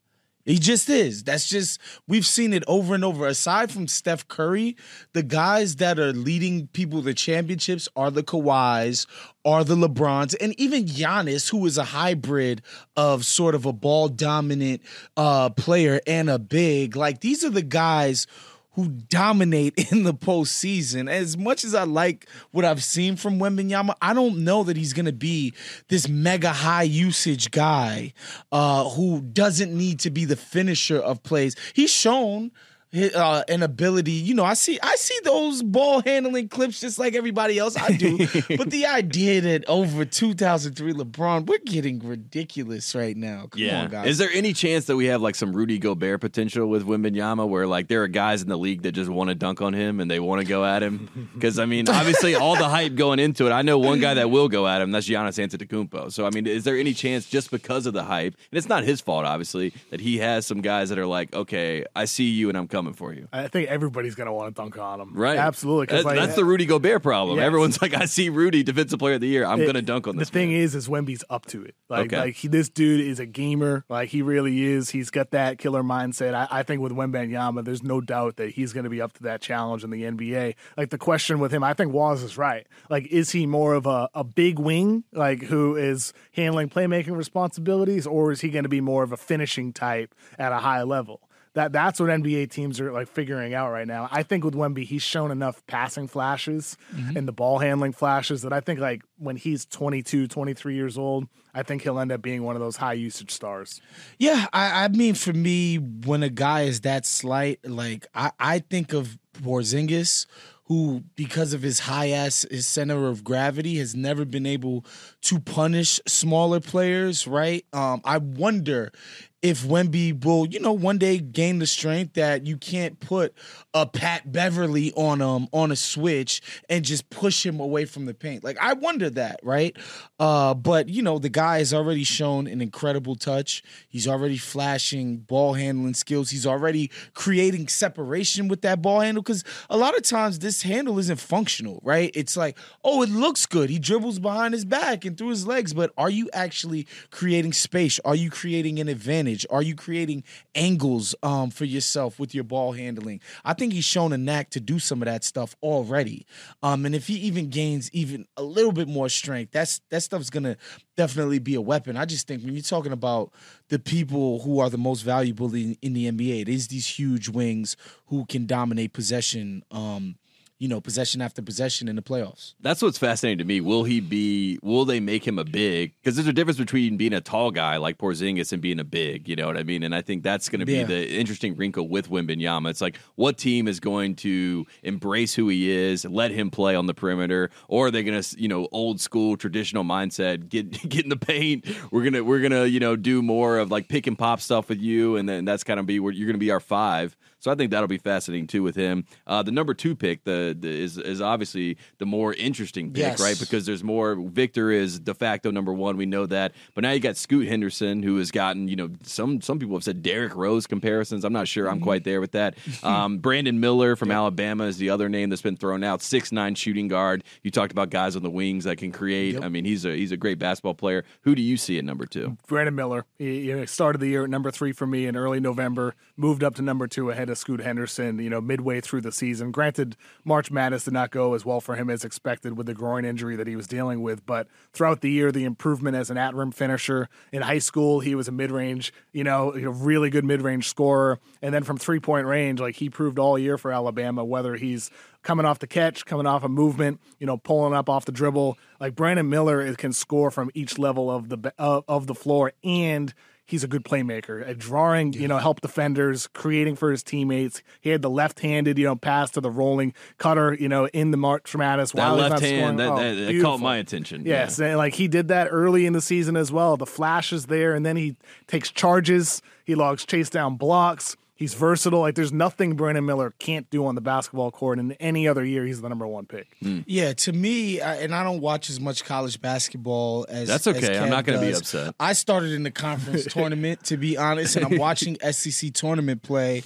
[0.44, 1.22] He just is.
[1.22, 3.26] That's just we've seen it over and over.
[3.26, 4.76] Aside from Steph Curry,
[5.12, 9.06] the guys that are leading people to championships are the Kawhis,
[9.44, 12.62] are the LeBrons, and even Giannis, who is a hybrid
[12.96, 14.82] of sort of a ball dominant
[15.16, 16.96] uh, player and a big.
[16.96, 18.26] Like these are the guys
[18.74, 21.10] who dominate in the postseason.
[21.10, 24.92] As much as I like what I've seen from Wembanyama, I don't know that he's
[24.92, 25.54] going to be
[25.88, 28.12] this mega high usage guy
[28.50, 31.56] uh, who doesn't need to be the finisher of plays.
[31.74, 32.52] He's shown
[32.94, 34.12] uh, an ability.
[34.12, 37.76] You know, I see I see those ball handling clips just like everybody else.
[37.76, 38.18] I do,
[38.56, 43.46] but the idea that over 2003 LeBron, we're getting ridiculous right now.
[43.50, 43.82] Come yeah.
[43.82, 44.06] on, guys.
[44.08, 47.66] Is there any chance that we have like some Rudy Gobert potential with Wembanyama, where
[47.66, 50.10] like there are guys in the league that just want to dunk on him and
[50.10, 51.08] they want to go at him?
[51.32, 53.52] Because I mean, obviously, all the hype going into it.
[53.52, 54.90] I know one guy that will go at him.
[54.92, 56.12] That's Giannis Antetokounmpo.
[56.12, 58.84] So I mean, is there any chance just because of the hype, and it's not
[58.84, 62.48] his fault, obviously, that he has some guys that are like, okay, I see you
[62.48, 63.28] and I'm coming for you.
[63.32, 65.14] I think everybody's going to want to dunk on him.
[65.14, 65.38] Right.
[65.38, 65.86] Absolutely.
[65.86, 67.38] That's, like, that's, the Rudy Gobert problem.
[67.38, 67.46] Yes.
[67.46, 69.44] Everyone's like, I see Rudy, defensive player of the year.
[69.44, 70.28] I'm going to dunk on this.
[70.28, 71.76] The thing is, is Wemby's up to it.
[71.88, 72.18] Like, okay.
[72.18, 73.84] like he, this dude is a gamer.
[73.88, 74.90] Like he really is.
[74.90, 76.34] He's got that killer mindset.
[76.34, 79.22] I, I think with Wembanyama, there's no doubt that he's going to be up to
[79.24, 80.54] that challenge in the NBA.
[80.76, 82.66] Like the question with him, I think Waz is right.
[82.90, 88.06] Like, is he more of a, a big wing, like who is handling playmaking responsibilities,
[88.06, 91.20] or is he going to be more of a finishing type at a high level?
[91.54, 94.08] That that's what NBA teams are like figuring out right now.
[94.10, 97.16] I think with Wemby, he's shown enough passing flashes mm-hmm.
[97.16, 101.28] and the ball handling flashes that I think like when he's 22, 23 years old,
[101.54, 103.80] I think he'll end up being one of those high usage stars.
[104.18, 108.58] Yeah, I, I mean, for me, when a guy is that slight, like I, I
[108.60, 110.26] think of Porzingis,
[110.64, 114.86] who, because of his high ass, his center of gravity, has never been able
[115.22, 117.26] to punish smaller players.
[117.26, 117.66] Right?
[117.74, 118.92] Um, I wonder
[119.42, 123.34] if Wemby will, you know, one day gain the strength that you can't put
[123.74, 128.14] a Pat Beverley on um on a switch and just push him away from the
[128.14, 128.44] paint.
[128.44, 129.76] Like I wonder that, right?
[130.20, 133.64] Uh, but you know, the guy has already shown an incredible touch.
[133.88, 136.30] He's already flashing ball handling skills.
[136.30, 140.98] He's already creating separation with that ball handle because a lot of times this handle
[141.00, 142.12] isn't functional, right?
[142.14, 143.70] It's like, oh, it looks good.
[143.70, 147.98] He dribbles behind his back and through his legs, but are you actually creating space?
[148.04, 149.31] Are you creating an advantage?
[149.32, 149.46] Advantage?
[149.50, 153.20] Are you creating angles um, for yourself with your ball handling?
[153.44, 156.26] I think he's shown a knack to do some of that stuff already.
[156.62, 160.30] Um, and if he even gains even a little bit more strength, that's that stuff's
[160.30, 160.56] gonna
[160.96, 161.96] definitely be a weapon.
[161.96, 163.32] I just think when you're talking about
[163.68, 167.28] the people who are the most valuable in, in the NBA, it is these huge
[167.28, 169.64] wings who can dominate possession.
[169.70, 170.16] Um,
[170.62, 172.54] you know, possession after possession in the playoffs.
[172.60, 173.60] That's what's fascinating to me.
[173.60, 174.60] Will he be?
[174.62, 175.92] Will they make him a big?
[176.00, 179.28] Because there's a difference between being a tall guy like Porzingis and being a big.
[179.28, 179.82] You know what I mean?
[179.82, 180.84] And I think that's going to be yeah.
[180.84, 182.70] the interesting wrinkle with Wembanyama.
[182.70, 186.86] It's like what team is going to embrace who he is, let him play on
[186.86, 191.02] the perimeter, or are they going to, you know, old school traditional mindset, get get
[191.02, 191.66] in the paint.
[191.90, 194.80] We're gonna we're gonna you know do more of like pick and pop stuff with
[194.80, 197.16] you, and then that's kind of be where you're going to be our five.
[197.42, 199.04] So I think that'll be fascinating too with him.
[199.26, 203.20] Uh, the number two pick, the the, is is obviously the more interesting pick, Yes.
[203.20, 203.36] right?
[203.38, 204.14] Because there's more.
[204.14, 205.96] Victor is de facto number one.
[205.96, 209.40] We know that, but now you got Scoot Henderson, who has gotten you know some
[209.40, 211.24] some people have said Derrick Rose comparisons.
[211.24, 211.68] I'm not sure.
[211.68, 212.54] I'm quite there with that.
[212.82, 216.02] Um, Brandon Miller from Alabama is the other name that's been thrown out.
[216.02, 217.22] Six nine shooting guard.
[217.42, 219.42] You talked about guys on the wings that can create.
[219.42, 221.04] I mean, he's a he's a great basketball player.
[221.22, 222.36] Who do you see at number two?
[222.46, 223.04] Brandon Miller.
[223.18, 226.54] He know, started the year at number three for me in early November, moved up
[226.56, 229.50] to number two ahead of Scoot Henderson, you know, midway through the season.
[229.50, 233.04] Granted, March Madness did not go as well for him as expected with the groin
[233.04, 236.34] injury that he was dealing with, but throughout the year, the improvement as an at
[236.34, 237.08] rim finisher.
[237.32, 241.18] In high school, he was a mid range, you know, really good mid range scorer.
[241.40, 244.90] And then from three point range, like he proved all year for Alabama, whether he's
[245.22, 248.58] coming off the catch, coming off a movement, you know, pulling up off the dribble.
[248.80, 253.14] Like Brandon Miller can score from each level of the of the floor, and
[253.52, 257.62] he's a good playmaker at drawing, you know, help defenders, creating for his teammates.
[257.82, 261.18] He had the left-handed, you know, pass to the rolling cutter, you know, in the
[261.18, 264.24] March Madness That while left hand that, Oh, that, that caught my attention.
[264.24, 266.78] Yes, and like he did that early in the season as well.
[266.78, 269.42] The flash is there, and then he takes charges.
[269.66, 271.16] He logs chase down blocks.
[271.42, 271.98] He's versatile.
[271.98, 274.78] Like there's nothing Brandon Miller can't do on the basketball court.
[274.78, 276.46] And any other year, he's the number one pick.
[276.62, 276.82] Hmm.
[276.86, 280.76] Yeah, to me, I, and I don't watch as much college basketball as That's as
[280.76, 280.96] okay.
[280.96, 281.96] I'm not gonna be upset.
[281.98, 286.62] I started in the conference tournament, to be honest, and I'm watching SEC tournament play.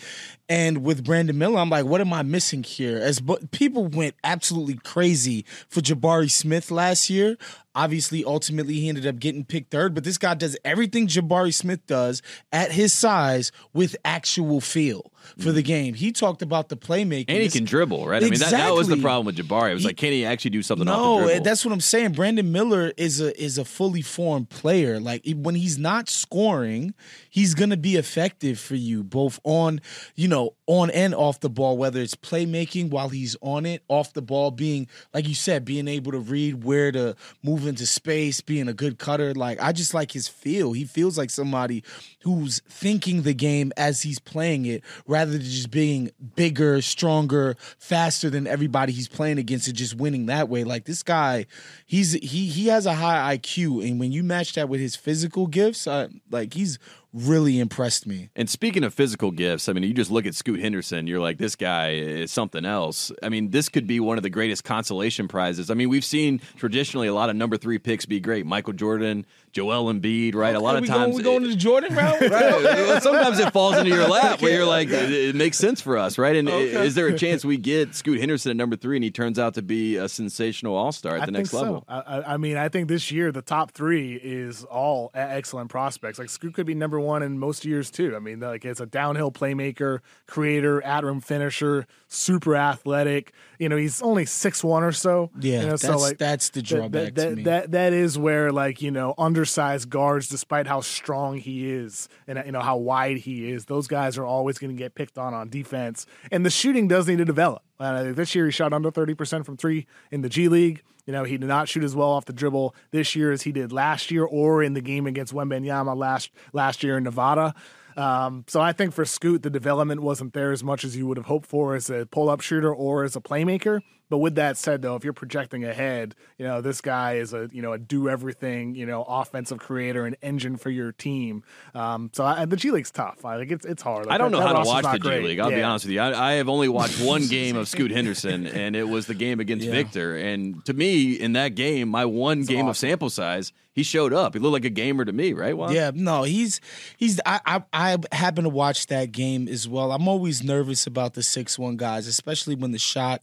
[0.48, 2.98] And with Brandon Miller, I'm like, what am I missing here?
[2.98, 7.37] As but people went absolutely crazy for Jabari Smith last year.
[7.74, 11.85] Obviously, ultimately, he ended up getting picked third, but this guy does everything Jabari Smith
[11.87, 15.94] does at his size with actual feel for the game.
[15.94, 17.26] He talked about the playmaking.
[17.28, 18.22] And he can dribble, right?
[18.22, 19.70] I mean, that, that was the problem with Jabari.
[19.70, 22.12] It was He- like, can he actually do something no, that's what I'm saying.
[22.12, 25.00] Brandon Miller is a is a fully formed player.
[25.00, 26.94] Like when he's not scoring,
[27.30, 29.80] he's gonna be effective for you both on,
[30.14, 31.76] you know, on and off the ball.
[31.76, 35.88] Whether it's playmaking while he's on it, off the ball, being like you said, being
[35.88, 39.34] able to read where to move into space, being a good cutter.
[39.34, 40.72] Like I just like his feel.
[40.72, 41.82] He feels like somebody
[42.22, 44.82] who's thinking the game as he's playing it,
[45.16, 50.26] rather than just being bigger, stronger, faster than everybody he's playing against and just winning
[50.26, 50.62] that way.
[50.62, 51.46] Like this guy,
[51.87, 55.46] he's he he has a high IQ, and when you match that with his physical
[55.46, 55.88] gifts,
[56.31, 56.79] like he's
[57.14, 58.29] really impressed me.
[58.37, 61.38] And speaking of physical gifts, I mean, you just look at Scoot Henderson, you're like,
[61.38, 63.11] this guy is something else.
[63.22, 65.70] I mean, this could be one of the greatest consolation prizes.
[65.70, 68.44] I mean, we've seen traditionally a lot of number three picks be great.
[68.44, 69.24] Michael Jordan,
[69.56, 70.54] Joel Embiid, right?
[70.54, 71.14] a lot of we times.
[71.14, 72.20] going, we going to the Jordan route.
[72.20, 72.30] Right.
[72.62, 75.96] Well, Sometimes it falls into your lap where you're like, it, it makes sense for
[75.96, 76.36] us, right?
[76.36, 79.38] And is there a chance we get Scoot Henderson at number three and he turns
[79.38, 81.84] out to be a sensational all star at the I next think level?
[81.88, 81.94] So.
[81.94, 86.18] I, I- I mean, I think this year the top three is all excellent prospects.
[86.18, 88.14] Like Scoot could be number one in most years too.
[88.14, 93.32] I mean, like it's a downhill playmaker, creator, at rim finisher, super athletic.
[93.58, 95.30] You know, he's only six one or so.
[95.40, 97.42] Yeah, you know, so that's- like that's the drawback That, to that, me.
[97.44, 99.14] that that is where like you know
[99.46, 103.87] undersized guards, despite how strong he is and you know how wide he is, those
[103.87, 106.04] guys are always going to get picked on on defense.
[106.32, 107.62] And the shooting does need to develop.
[107.78, 110.82] Uh, this year he shot under thirty percent from three in the G League.
[111.06, 113.52] You know, he did not shoot as well off the dribble this year as he
[113.52, 117.54] did last year or in the game against Wembanyama last last year in Nevada.
[117.96, 121.16] Um, so I think for Scoot, the development wasn't there as much as you would
[121.16, 123.80] have hoped for as a pull-up shooter or as a playmaker.
[124.08, 127.48] But with that said, though, if you're projecting ahead, you know this guy is a
[127.52, 131.42] you know a do everything you know offensive creator, an engine for your team.
[131.74, 133.24] Um, so I, the G League's tough.
[133.24, 134.06] I think it's it's hard.
[134.06, 135.20] Like, I don't that- know that how to watch not the G.
[135.26, 135.40] League.
[135.40, 136.00] I'll be honest with you.
[136.00, 139.40] I, I have only watched one game of Scoot Henderson, and it was the game
[139.40, 139.72] against Yeah.
[139.72, 140.16] Victor.
[140.16, 144.32] And to me, in that game, my one game of sample size, he showed up.
[144.32, 145.54] He looked like a gamer to me, right?
[145.70, 146.62] Yeah, no, he's
[146.96, 147.20] he's.
[147.26, 149.92] I, I I happen to watch that game as well.
[149.92, 153.22] I'm always nervous about the six one guys, especially when the shot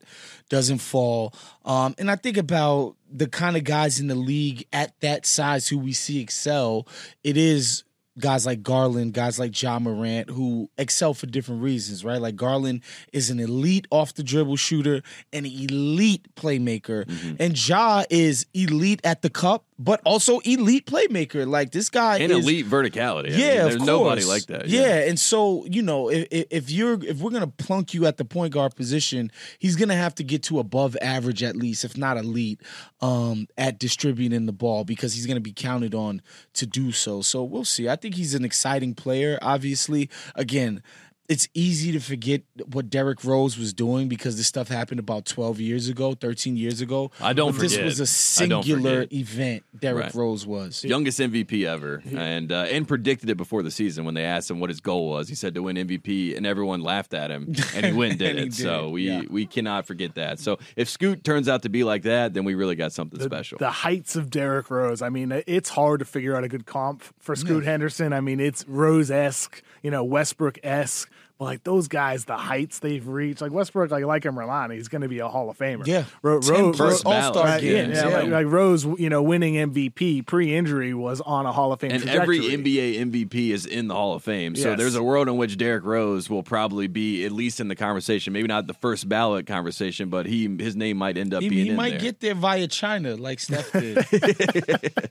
[0.50, 1.34] doesn't fall.
[1.66, 5.68] Um, and I think about the kind of guys in the league at that size
[5.68, 6.88] who we see excel.
[7.24, 7.84] It is
[8.20, 12.22] guys like Garland, guys like Ja Morant, who excel for different reasons, right?
[12.22, 18.46] Like Garland is an elite off the dribble shooter, an elite playmaker, and Ja is
[18.54, 21.48] elite at the cup, but also elite playmaker.
[21.48, 23.28] Like this guy And is elite verticality.
[23.28, 24.68] I mean, yeah, there's nobody like that.
[24.68, 25.08] Yeah.
[25.08, 28.54] and so you know, if, if you're if we're gonna plunk you at the point
[28.54, 32.62] guard position, he's gonna have to get to above average at least, if not elite,
[33.02, 36.22] um, at distributing the ball because he's gonna be counted on
[36.54, 37.22] to do so.
[37.22, 37.90] So we'll see.
[37.90, 39.40] I think he's an exciting player.
[39.42, 40.84] Obviously, again.
[41.30, 45.60] It's easy to forget what Derrick Rose was doing because this stuff happened about 12
[45.62, 47.12] years ago, 13 years ago.
[47.22, 50.16] I don't But This was a singular event, Derrick Right.
[50.16, 50.84] Rose was.
[50.84, 54.60] youngest MVP ever, and uh, and predicted it before the season when they asked him
[54.60, 55.30] what his goal was.
[55.30, 58.30] He said to win MVP, and everyone laughed at him, and he went and did
[58.32, 58.44] And it.
[58.46, 59.22] did so it, we yeah.
[59.30, 60.40] we cannot forget that.
[60.40, 63.26] So if Scoot turns out to be like that, then we really got something the,
[63.26, 63.58] special.
[63.60, 65.02] the heights of Derrick Rose.
[65.02, 68.12] I mean, it's hard to figure out a good comp for Scoot Henderson.
[68.14, 71.12] I mean, it's Rose esque, you know, Westbrook esque.
[71.40, 74.70] But like those guys, the heights they've reached, like Westbrook, like like him or not,
[74.72, 75.86] he's going to be a Hall of Famer.
[75.86, 76.06] Yeah.
[76.22, 78.18] Ro- Ten Ro- plus Ro- All-Star right, yeah, games, yeah, yeah.
[78.18, 81.92] Like, like Rose, you know, winning MVP pre-injury was on a Hall of Fame.
[81.92, 82.40] and every.
[82.40, 84.56] NBA MVP is in the Hall of Fame.
[84.56, 84.78] So Yes.
[84.78, 88.32] there's a world in which Derrick Rose will probably be at least in the conversation.
[88.32, 91.66] Maybe not the first ballot conversation, but he his name might end up He, being
[91.66, 92.00] he in might there.
[92.00, 93.98] get there via China, like Steph did.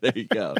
[0.00, 0.54] there you go.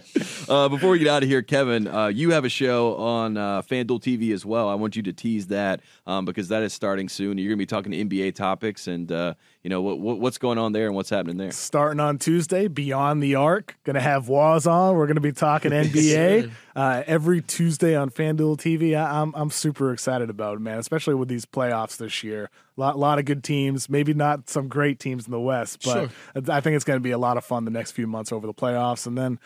[0.48, 3.62] Uh, before we get out of here, Kevin, uh, you have a show on uh,
[3.62, 4.68] FanDuel TV as well.
[4.68, 7.38] I want you to tease that um, because that is starting soon.
[7.38, 10.38] You're going to be talking to NBA topics and uh, you know what, what what's
[10.38, 11.53] going on there and what's happening there.
[11.53, 13.76] starting on Tuesday, Beyond the Arc.
[13.84, 14.96] Going to have Waz on.
[14.96, 18.96] We're going to be talking NBA uh, every Tuesday on FanDuel TV.
[18.96, 20.78] I, I'm I'm super excited about it, man.
[20.78, 22.50] Especially with these playoffs this year.
[22.76, 23.90] A lot, lot of good teams.
[23.90, 26.11] Maybe not some great teams in the West, but
[26.48, 28.46] I think it's going to be a lot of fun the next few months over
[28.46, 29.38] the playoffs, and then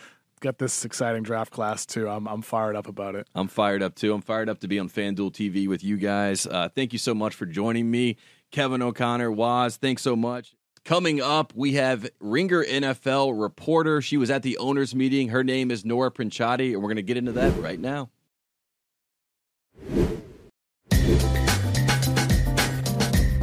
[0.47, 2.09] got this exciting draft class too.
[2.09, 3.27] I'm I'm fired up about it.
[3.35, 4.15] I'm fired up too.
[4.15, 6.47] I'm fired up to be on FanDuel TV with you guys.
[6.47, 8.17] Uh, thank you so much for joining me,
[8.53, 9.77] Kevin O'Connor, Waz.
[9.77, 10.55] Thanks so much.
[10.85, 14.01] Coming up, we have Ringer NFL reporter.
[14.01, 15.31] She was at the owners' meeting.
[15.31, 18.11] Her name is Nora Princiotti, and we're going to get into that right now.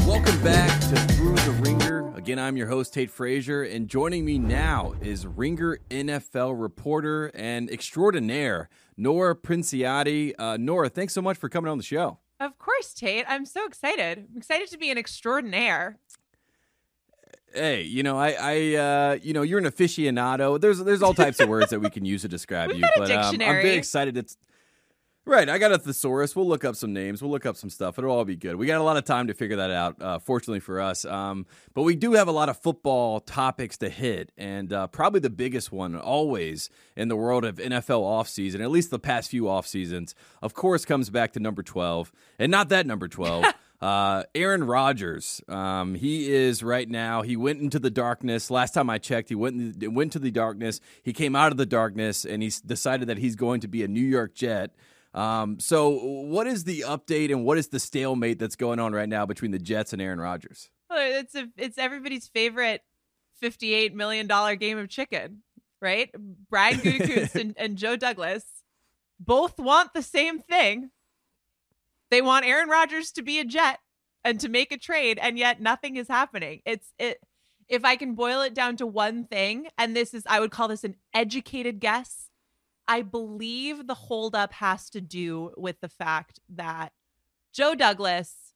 [0.07, 1.92] Welcome back to Thru the Ringer.
[2.23, 7.69] Again, I'm your host, Tate Frazier, and joining me now is Ringer NFL reporter and
[7.69, 10.33] extraordinaire, Nora Princiotti.
[10.39, 12.19] Uh, Nora, thanks so much for coming on the show.
[12.39, 13.25] Of course, Tate.
[13.27, 14.19] I'm so excited.
[14.31, 15.97] I'm excited to be an extraordinaire.
[17.53, 20.57] Hey, you know, I, I, uh, you know, you're an aficionado.
[20.61, 22.87] There's, there's all types of words that we can use to describe We've you.
[22.95, 24.15] but um, I'm very excited.
[24.15, 24.37] It's
[25.25, 25.49] right.
[25.49, 26.35] I got a thesaurus.
[26.35, 27.21] We'll look up some names.
[27.21, 27.97] We'll look up some stuff.
[27.97, 28.55] It'll all be good.
[28.55, 30.01] We got a lot of time to figure that out.
[30.01, 33.89] Uh, fortunately for us, um, but we do have a lot of football topics to
[33.89, 38.71] hit, and uh, probably the biggest one always in the world of NFL offseason, at
[38.71, 42.69] least the past few off seasons, of course, comes back to number twelve, and not
[42.69, 43.45] that number twelve.
[43.83, 47.21] Uh, Aaron Rodgers, um, he is right now.
[47.21, 48.49] He went into the darkness.
[48.49, 50.79] Last time I checked, he went in, went to the darkness.
[51.01, 53.89] He came out of the darkness, and he's decided that he's going to be a
[53.89, 54.71] New York Jet.
[55.13, 59.09] Um, so, what is the update and what is the stalemate that's going on right
[59.09, 60.69] now between the Jets and Aaron Rodgers?
[60.89, 62.81] Well, it's a, it's everybody's favorite
[63.39, 65.43] fifty-eight million dollar game of chicken,
[65.81, 66.09] right?
[66.49, 68.43] Brian Gutekunst and, and Joe Douglas
[69.19, 70.89] both want the same thing.
[72.09, 73.79] They want Aaron Rodgers to be a Jet
[74.23, 76.61] and to make a trade, and yet nothing is happening.
[76.65, 77.19] It's it.
[77.69, 80.67] If I can boil it down to one thing, and this is, I would call
[80.67, 82.29] this an educated guess.
[82.87, 86.91] I believe the holdup has to do with the fact that
[87.53, 88.53] Joe Douglas,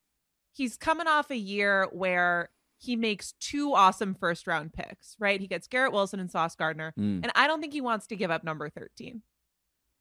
[0.54, 5.40] he's coming off a year where he makes two awesome first round picks, right?
[5.40, 6.94] He gets Garrett Wilson and Sauce Gardner.
[7.00, 7.22] Mm.
[7.24, 9.22] And I don't think he wants to give up number 13.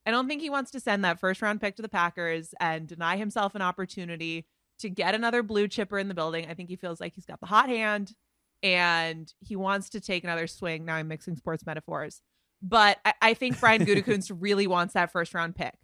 [0.05, 2.87] I don't think he wants to send that first round pick to the Packers and
[2.87, 4.45] deny himself an opportunity
[4.79, 6.47] to get another blue chipper in the building.
[6.49, 8.13] I think he feels like he's got the hot hand
[8.61, 10.85] and he wants to take another swing.
[10.85, 12.21] Now I'm mixing sports metaphors.
[12.61, 15.75] But I, I think Brian Gutekunst really wants that first round pick.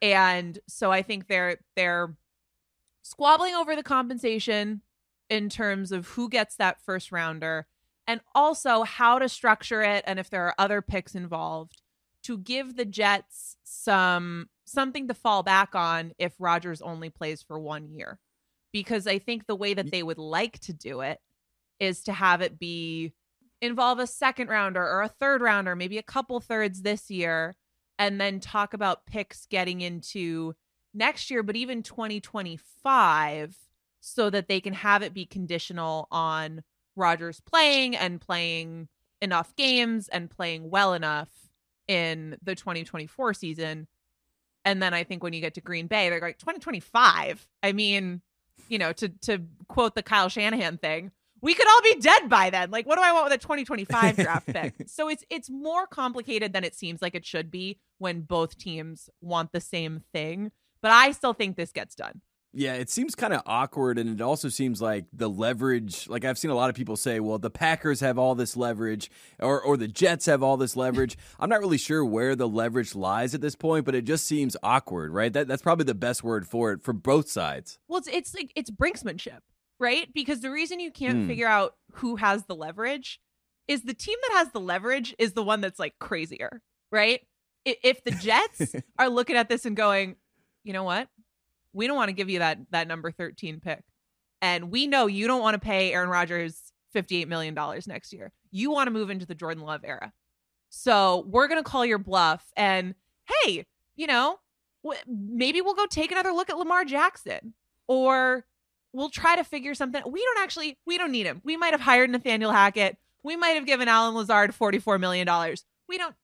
[0.00, 2.14] And so I think they're they're
[3.02, 4.82] squabbling over the compensation
[5.28, 7.66] in terms of who gets that first rounder
[8.06, 11.82] and also how to structure it and if there are other picks involved
[12.22, 17.58] to give the Jets some something to fall back on if Rodgers only plays for
[17.58, 18.18] 1 year.
[18.72, 21.20] Because I think the way that they would like to do it
[21.78, 23.12] is to have it be
[23.62, 27.54] involve a second rounder or a third rounder, maybe a couple thirds this year
[27.98, 30.54] and then talk about picks getting into
[30.92, 33.56] next year, but even 2025,
[34.00, 36.62] so that they can have it be conditional on
[36.96, 38.88] Rodgers playing and playing
[39.20, 41.28] enough games and playing well enough
[41.86, 43.86] in the 2024 season.
[44.64, 47.46] And then I think when you get to Green Bay, they're like 2025.
[47.62, 48.20] I mean,
[48.68, 52.50] you know, to to quote the Kyle Shanahan thing, we could all be dead by
[52.50, 52.70] then.
[52.70, 54.74] Like, what do I want with a 2025 draft pick?
[54.86, 59.10] So it's it's more complicated than it seems like it should be when both teams
[59.20, 60.52] want the same thing.
[60.80, 62.20] But I still think this gets done.
[62.54, 66.06] Yeah, it seems kind of awkward, and it also seems like the leverage.
[66.08, 69.10] Like I've seen a lot of people say, "Well, the Packers have all this leverage,
[69.38, 72.94] or or the Jets have all this leverage." I'm not really sure where the leverage
[72.94, 75.32] lies at this point, but it just seems awkward, right?
[75.32, 77.78] That that's probably the best word for it for both sides.
[77.88, 79.40] Well, it's it's like it's brinksmanship,
[79.82, 80.08] right?
[80.14, 81.26] Because the reason you can't Hmm.
[81.28, 83.20] figure out who has the leverage
[83.68, 87.20] is the team that has the leverage is the one that's like crazier, right?
[87.64, 90.16] If the Jets are looking at this and going,
[90.64, 91.08] you know what?
[91.72, 93.82] We don't want to give you that that number 13 pick.
[94.40, 98.32] And we know you don't want to pay Aaron Rodgers 58 million dollars next year.
[98.50, 100.12] You want to move into the Jordan Love era.
[100.70, 102.94] So, we're going to call your bluff and
[103.44, 103.64] hey,
[103.96, 104.38] you know,
[105.06, 107.54] maybe we'll go take another look at Lamar Jackson
[107.88, 108.44] or
[108.92, 110.02] we'll try to figure something.
[110.06, 111.40] We don't actually, we don't need him.
[111.44, 112.96] We might have hired Nathaniel Hackett.
[113.22, 115.26] We might have given Allen Lazard $44 million.
[115.88, 116.14] We don't,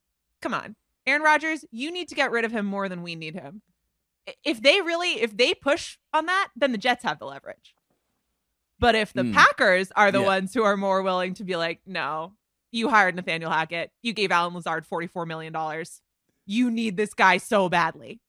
[0.43, 0.77] come on.
[1.07, 3.63] Aaron Rodgers, you need to get rid of him more than we need him.
[4.45, 7.75] If they really, if they push on that, then the Jets have the leverage.
[8.79, 9.33] But if the Hmm.
[9.33, 10.27] Packers are the Yeah.
[10.27, 12.35] ones who are more willing to be like, no,
[12.71, 15.55] you hired Nathaniel Hackett, you gave Allen Lazard $44 million.
[16.45, 18.21] You need this guy so badly.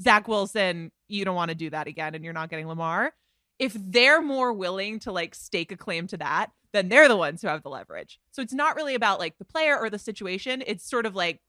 [0.00, 3.12] Zach Wilson, you don't want to do that again, and you're not getting Lamar.
[3.58, 7.42] If they're more willing to like stake a claim to that, then they're the ones
[7.42, 8.18] who have the leverage.
[8.30, 10.62] So it's not really about like the player or the situation.
[10.66, 11.40] It's sort of like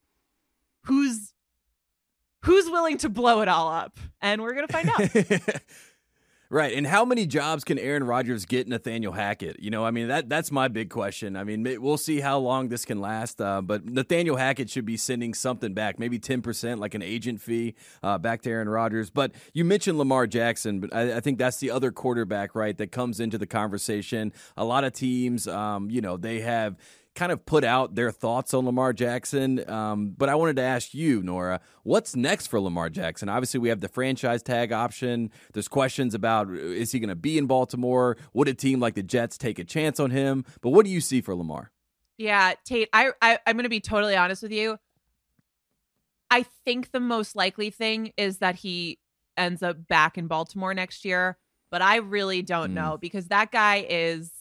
[0.85, 1.33] who's
[2.43, 5.61] who's willing to blow it all up, and we're gonna find out.
[6.49, 6.73] right.
[6.73, 9.59] And how many jobs can Aaron Rodgers get Nathaniel Hackett?
[9.59, 11.35] You know, I mean that that's my big question.
[11.35, 13.39] I mean, we'll see how long this can last.
[13.41, 17.41] Uh, but Nathaniel Hackett should be sending something back, maybe ten percent, like an agent
[17.41, 19.09] fee, uh, back to Aaron Rodgers.
[19.09, 22.91] But you mentioned Lamar Jackson, but I, I think that's the other quarterback, right, that
[22.91, 24.33] comes into the conversation.
[24.57, 26.77] A lot of teams, um, you know, they have
[27.15, 29.69] kind of put out their thoughts on Lamar Jackson.
[29.69, 33.27] Um, but I wanted to ask you, Nora, what's next for Lamar Jackson?
[33.29, 35.31] Obviously, we have the franchise tag option.
[35.53, 38.15] There's questions about uh, is he going to be in Baltimore?
[38.33, 40.45] Would a team like the Jets take a chance on him?
[40.61, 41.71] But what do you see for Lamar?
[42.17, 44.77] Yeah, Tate, I, I I'm gonna be totally honest with you.
[46.29, 48.99] I think the most likely thing is that he
[49.37, 51.37] ends up back in Baltimore next year,
[51.71, 52.75] but I really don't Mm.
[52.75, 54.31] know because that guy is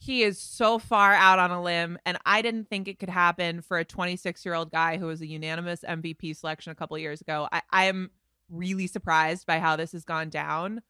[0.00, 3.60] he is so far out on a limb and I didn't think it could happen
[3.60, 7.48] for a 26-year-old guy who was a unanimous MVP selection a couple years ago.
[7.52, 8.10] I am
[8.48, 10.80] really surprised by how this has gone down.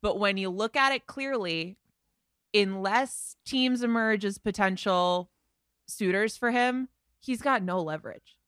[0.00, 1.76] But when you look at it clearly,
[2.54, 5.30] unless teams emerge as potential
[5.86, 6.88] suitors for him,
[7.20, 8.38] he's got no leverage.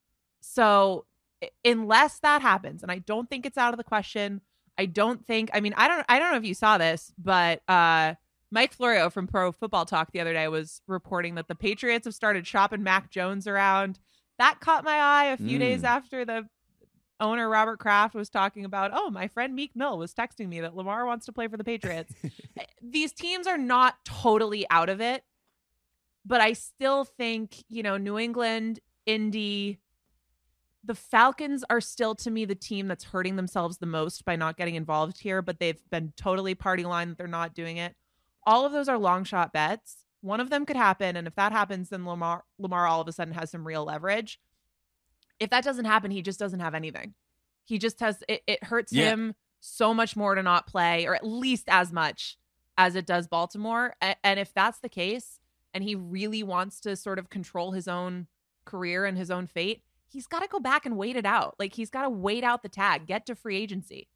[0.40, 1.04] So
[1.64, 4.40] unless that happens, and I don't think it's out of the question,
[4.78, 5.50] I don't think.
[5.52, 6.04] I mean, I don't.
[6.08, 8.14] I don't know if you saw this, but uh,
[8.50, 12.14] Mike Florio from Pro Football Talk the other day was reporting that the Patriots have
[12.14, 13.98] started shopping Mac Jones around.
[14.38, 15.86] That caught my eye a few days Mm.
[15.88, 16.48] after the
[17.18, 18.90] owner Robert Kraft was talking about.
[18.94, 21.64] Oh, my friend Meek Mill was texting me that Lamar wants to play for the
[21.64, 22.12] Patriots.
[22.82, 25.24] These teams are not totally out of it,
[26.24, 29.78] but I still think you know New England, Indy,
[30.84, 34.56] the Falcons are still to me the team that's hurting themselves the most by not
[34.56, 37.94] getting involved here, but they've been totally party line that they're not doing it.
[38.46, 39.98] All of those are long shot bets.
[40.22, 43.12] One of them could happen, and if that happens, then Lamar Lamar all of a
[43.12, 44.40] sudden has some real leverage.
[45.38, 47.14] If that doesn't happen, he just doesn't have anything.
[47.64, 49.10] He just has it, it hurts Yeah.
[49.10, 52.38] him so much more to not play, or at least as much
[52.78, 53.94] as it does Baltimore.
[54.02, 55.40] A- And if that's the case,
[55.74, 58.28] and he really wants to sort of control his own
[58.64, 61.56] career and his own fate, he's got to go back and wait it out.
[61.58, 64.08] Like he's got to wait out the tag, get to free agency,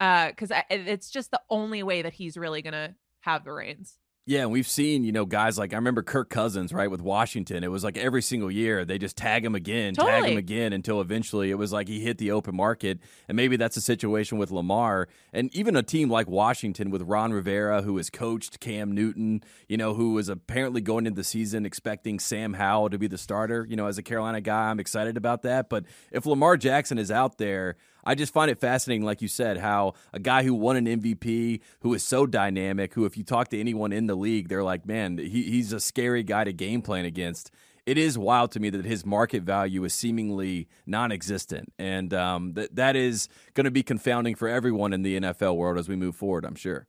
[0.00, 3.98] uh, because uh, it's just the only way that he's really gonna have the reins.
[4.28, 7.64] Yeah, and we've seen, you know, guys like I remember Kirk Cousins, right, with Washington.
[7.64, 11.00] It was like every single year they just tag him again, tag him again until
[11.00, 12.98] eventually it was like he hit the open market.
[13.26, 17.32] And maybe that's a situation with Lamar and even a team like Washington with Ron
[17.32, 21.64] Rivera, who has coached Cam Newton, you know, who was apparently going into the season
[21.64, 23.66] expecting Sam Howell to be the starter.
[23.66, 25.70] You know, as a Carolina guy, I'm excited about that.
[25.70, 29.58] But if Lamar Jackson is out there, I just find it fascinating, like you said,
[29.58, 33.48] how a guy who won an MVP, who is so dynamic, who, if you talk
[33.48, 36.82] to anyone in the league, they're like, man, he, he's a scary guy to game
[36.82, 37.50] plan against.
[37.86, 41.72] It is wild to me that his market value is seemingly non existent.
[41.78, 45.78] And um, that that is going to be confounding for everyone in the NFL world
[45.78, 46.86] as we move forward, I'm sure.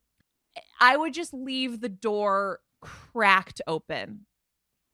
[0.82, 4.26] I would just leave the door cracked open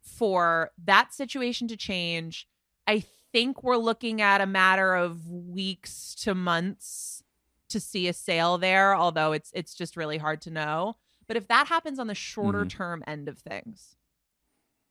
[0.01, 2.47] for that situation to change.
[2.87, 3.03] I
[3.35, 7.21] think we're looking at a matter of weeks to months
[7.67, 10.95] to see a sale there, although it's it's just really hard to know.
[11.27, 12.77] But if that happens on the shorter mm-hmm.
[12.77, 13.97] term end of things,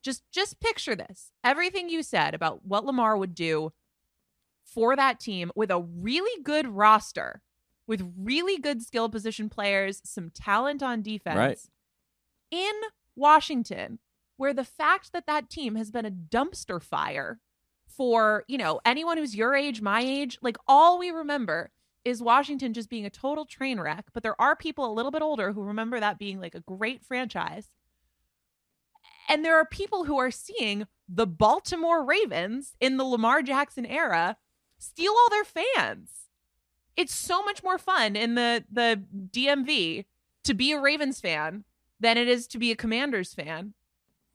[0.03, 1.33] just just picture this.
[1.43, 3.73] Everything you said about what Lamar would do
[4.63, 7.41] for that team with a really good roster
[7.87, 11.59] with really good skill position players, some talent on defense Right.
[12.51, 12.73] in
[13.17, 14.01] Washington,
[14.37, 17.41] where the fact that that team has been a dumpster fire
[17.97, 21.71] for, you know, anyone who's your age, my age, like all we remember
[22.05, 24.07] is Washington just being a total train wreck.
[24.13, 27.03] But there are people a little bit older who remember that being like a great
[27.03, 27.69] franchise.
[29.29, 34.37] And there are people who are seeing the Baltimore Ravens in the Lamar Jackson era
[34.79, 36.11] steal all their fans.
[36.97, 40.05] It's so much more fun in the the DMV
[40.45, 41.65] to be a Ravens fan
[41.99, 43.75] than it is to be a Commanders fan.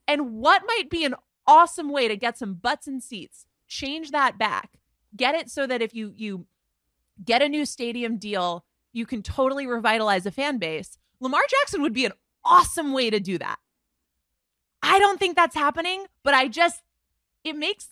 [0.07, 4.37] And what might be an awesome way to get some butts and seats, change that
[4.37, 4.71] back.
[5.15, 6.45] Get it so that if you you
[7.23, 10.97] get a new stadium deal, you can totally revitalize a fan base.
[11.21, 12.13] Lamar Jackson would be an
[12.43, 13.57] awesome way to do that.
[14.81, 16.81] I don't think that's happening, but I just
[17.43, 17.87] it makes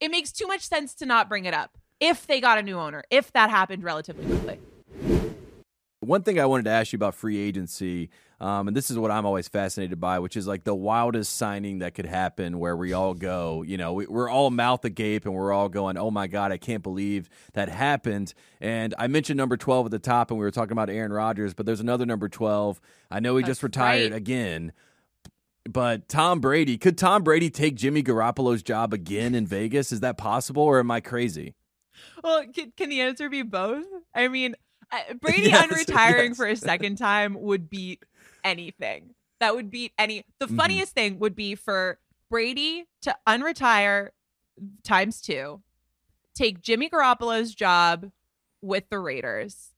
[0.00, 2.78] it makes too much sense to not bring it up if they got a new
[2.78, 4.58] owner, if that happened relatively quickly.
[6.00, 8.08] One thing I wanted to ask you about free agency,
[8.40, 11.80] um, and this is what I'm always fascinated by, which is like the wildest signing
[11.80, 15.34] that could happen where we all go, you know, we, we're all mouth agape and
[15.34, 18.32] we're all going, oh my God, I can't believe that happened.
[18.58, 21.52] And I mentioned number 12 at the top and we were talking about Aaron Rodgers,
[21.52, 22.80] but there's another number 12.
[23.10, 24.16] I know he just retired right.
[24.16, 24.72] again.
[25.68, 29.92] But Tom Brady, could Tom Brady take Jimmy Garoppolo's job again in Vegas?
[29.92, 31.54] Is that possible or am I crazy?
[32.24, 33.84] Well, can, can the answer be both?
[34.14, 34.54] I mean,
[35.20, 36.36] Brady Yes, unretiring yes.
[36.36, 38.02] for a second time would beat
[38.44, 39.14] anything.
[39.40, 40.24] That would beat any.
[40.38, 40.56] The Mhm.
[40.56, 44.10] funniest thing would be for Brady to unretire
[44.84, 45.62] times two,
[46.34, 48.12] take Jimmy Garoppolo's job
[48.62, 49.72] with the Raiders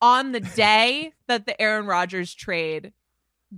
[0.00, 2.92] on the day that the Aaron Rodgers trade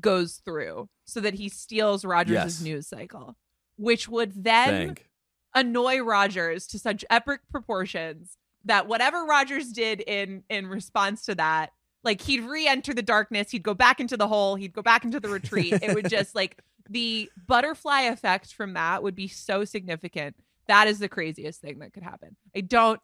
[0.00, 2.60] goes through so that he steals Rodgers' Yes.
[2.60, 3.36] news cycle,
[3.76, 5.10] which would then Thank.
[5.54, 11.72] annoy Rodgers to such epic proportions that whatever Rodgers did in in response to that,
[12.06, 15.20] like he'd re-enter the darkness, he'd go back into the hole, he'd go back into
[15.20, 15.74] the retreat.
[15.82, 20.36] it would just like the butterfly effect from that would be so significant.
[20.68, 22.36] That is the craziest thing that could happen.
[22.56, 23.00] I don't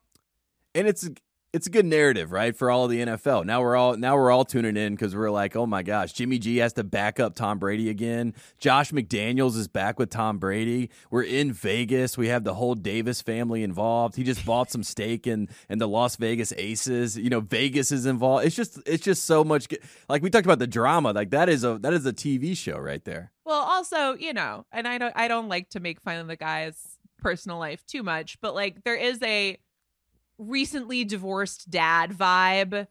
[0.74, 1.08] and it's
[1.52, 3.44] it's a good narrative, right, for all of the NFL.
[3.44, 6.38] Now we're all now we're all tuning in because we're like, oh my gosh, Jimmy
[6.38, 8.34] G has to back up Tom Brady again.
[8.58, 10.90] Josh McDaniels is back with Tom Brady.
[11.10, 12.16] We're in Vegas.
[12.16, 14.16] We have the whole Davis family involved.
[14.16, 17.18] He just bought some stake in in the Las Vegas Aces.
[17.18, 18.46] You know, Vegas is involved.
[18.46, 19.68] It's just it's just so much.
[20.08, 21.12] Like we talked about the drama.
[21.12, 23.30] Like that is a that is a TV show right there.
[23.44, 26.36] Well, also, you know, and I don't I don't like to make fun of the
[26.36, 29.58] guy's personal life too much, but like there is a
[30.42, 32.86] recently divorced dad vibe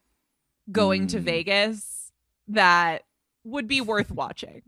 [0.72, 1.24] going to Mm.
[1.24, 2.12] Vegas
[2.48, 3.04] that
[3.44, 4.62] would be worth watching.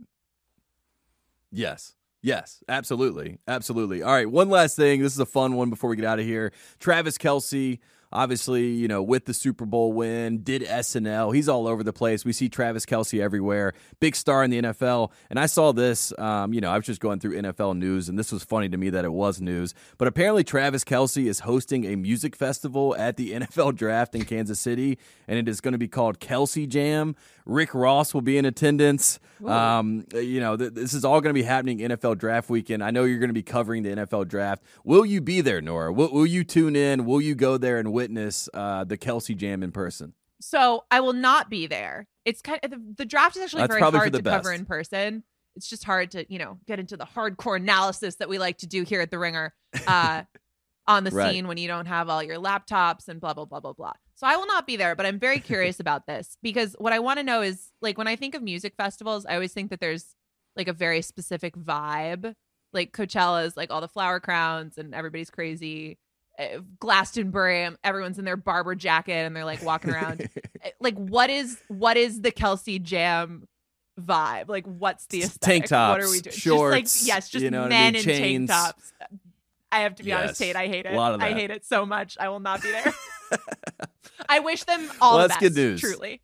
[1.52, 1.94] Yes.
[2.22, 3.40] Yes, absolutely.
[3.50, 4.02] Absolutely.
[4.02, 5.02] All right, one last thing.
[5.02, 6.54] This is a fun one before we get out of here.
[6.80, 7.80] Travis Kelce,
[8.14, 11.36] obviously, you know, with the Super Bowl win, did SNL.
[11.36, 12.24] He's all over the place.
[12.24, 13.74] We see Travis Kelce everywhere.
[14.00, 15.12] Big star in the NFL.
[15.30, 18.18] And I saw this, um, you know, I was just going through NFL news, and
[18.18, 19.74] this was funny to me that it was news.
[19.98, 24.60] But apparently, Travis Kelce is hosting a music festival at the NFL draft in Kansas
[24.60, 24.98] City,
[25.28, 27.16] and it is going to be called Kelce Jam.
[27.46, 29.20] Rick Ross will be in attendance.
[29.46, 32.84] Um, you know, th- this is all going to be happening NFL draft weekend.
[32.84, 34.64] I know you're going to be covering the NFL draft.
[34.86, 35.92] Will you be there, Nora?
[35.92, 37.06] Will, will you tune in?
[37.06, 40.14] Will you go there and witness uh, the Kelce Jam in person?
[40.40, 42.08] So I will not be there.
[42.26, 45.24] It's kind of the, the draft is actually That's very hard to cover in person.
[45.56, 48.68] It's just hard to, you know, get into the hardcore analysis that we like to
[48.68, 49.54] do here at the Ringer
[49.88, 50.24] uh,
[50.88, 51.32] on the Right.
[51.32, 53.94] scene when you don't have all your laptops and blah blah blah blah blah.
[54.16, 57.00] So I will not be there, but I'm very curious about this because what I
[57.00, 59.80] want to know is like when I think of music festivals, I always think that
[59.80, 60.16] there's
[60.56, 62.36] like a very specific vibe.
[62.74, 65.98] Like Coachella is like all the flower crowns and everybody's crazy.
[66.40, 70.28] Uh, Glastonbury, everyone's in their Barbour jacket and they're like walking around
[70.64, 73.48] Uh, like what is what is the Kelce Jam
[74.02, 74.48] vibe?
[74.48, 75.70] Like what's the aesthetic?
[75.70, 76.36] tank what are we doing?
[76.36, 78.10] shorts, just like yes, just you know what I men mean?
[78.10, 78.94] in tank tops.
[79.72, 80.56] I have to be honest, Yes, Tate.
[80.56, 80.94] I hate it.
[80.94, 82.18] a lot of I hate it so much.
[82.20, 82.94] I will not be there.
[84.30, 85.40] I wish them all Well, the best.
[85.40, 85.82] good news.
[85.82, 86.22] Truly.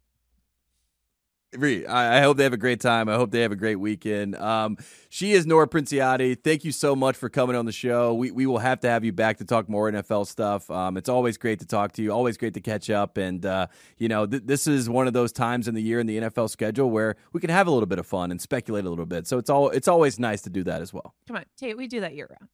[1.90, 3.10] I hope they have a great time.
[3.10, 4.36] I hope they have a great weekend.
[4.36, 4.78] Um,
[5.10, 6.38] she is Nora Princiotti.
[6.44, 8.14] Thank you so much for coming on the show.
[8.14, 10.70] We, we will have to have you back to talk more NFL stuff.
[10.70, 12.12] Um, it's always great to talk to you.
[12.12, 13.18] Always great to catch up.
[13.18, 13.66] And uh,
[13.98, 16.52] you know, th- this is one of those times in the year in the NFL
[16.52, 19.26] schedule where we can have a little bit of fun and speculate a little bit.
[19.26, 21.16] So it's all it's always nice to do that as well.
[21.28, 21.76] Come on, Tate.
[21.76, 22.50] We do that year round.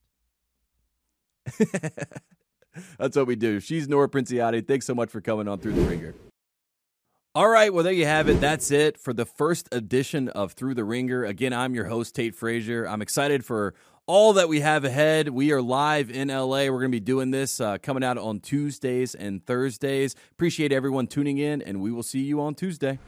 [2.97, 3.59] That's what we do.
[3.59, 4.65] She's Nora Princiotti.
[4.67, 6.13] Thanks so much for coming on Thru the Ringer.
[7.33, 8.39] All right, well, there you have it.
[8.39, 11.25] That's it for the first edition of Thru the Ringer.
[11.25, 12.87] Again, I'm your host, Tate Frazier.
[12.87, 13.73] I'm excited for
[14.07, 15.27] all that we have ahead.
[15.27, 16.67] We are live in LA.
[16.67, 20.15] We're going to be doing this uh, coming out on Tuesdays and Thursdays.
[20.31, 22.99] Appreciate everyone tuning in, and we will see you on Tuesday.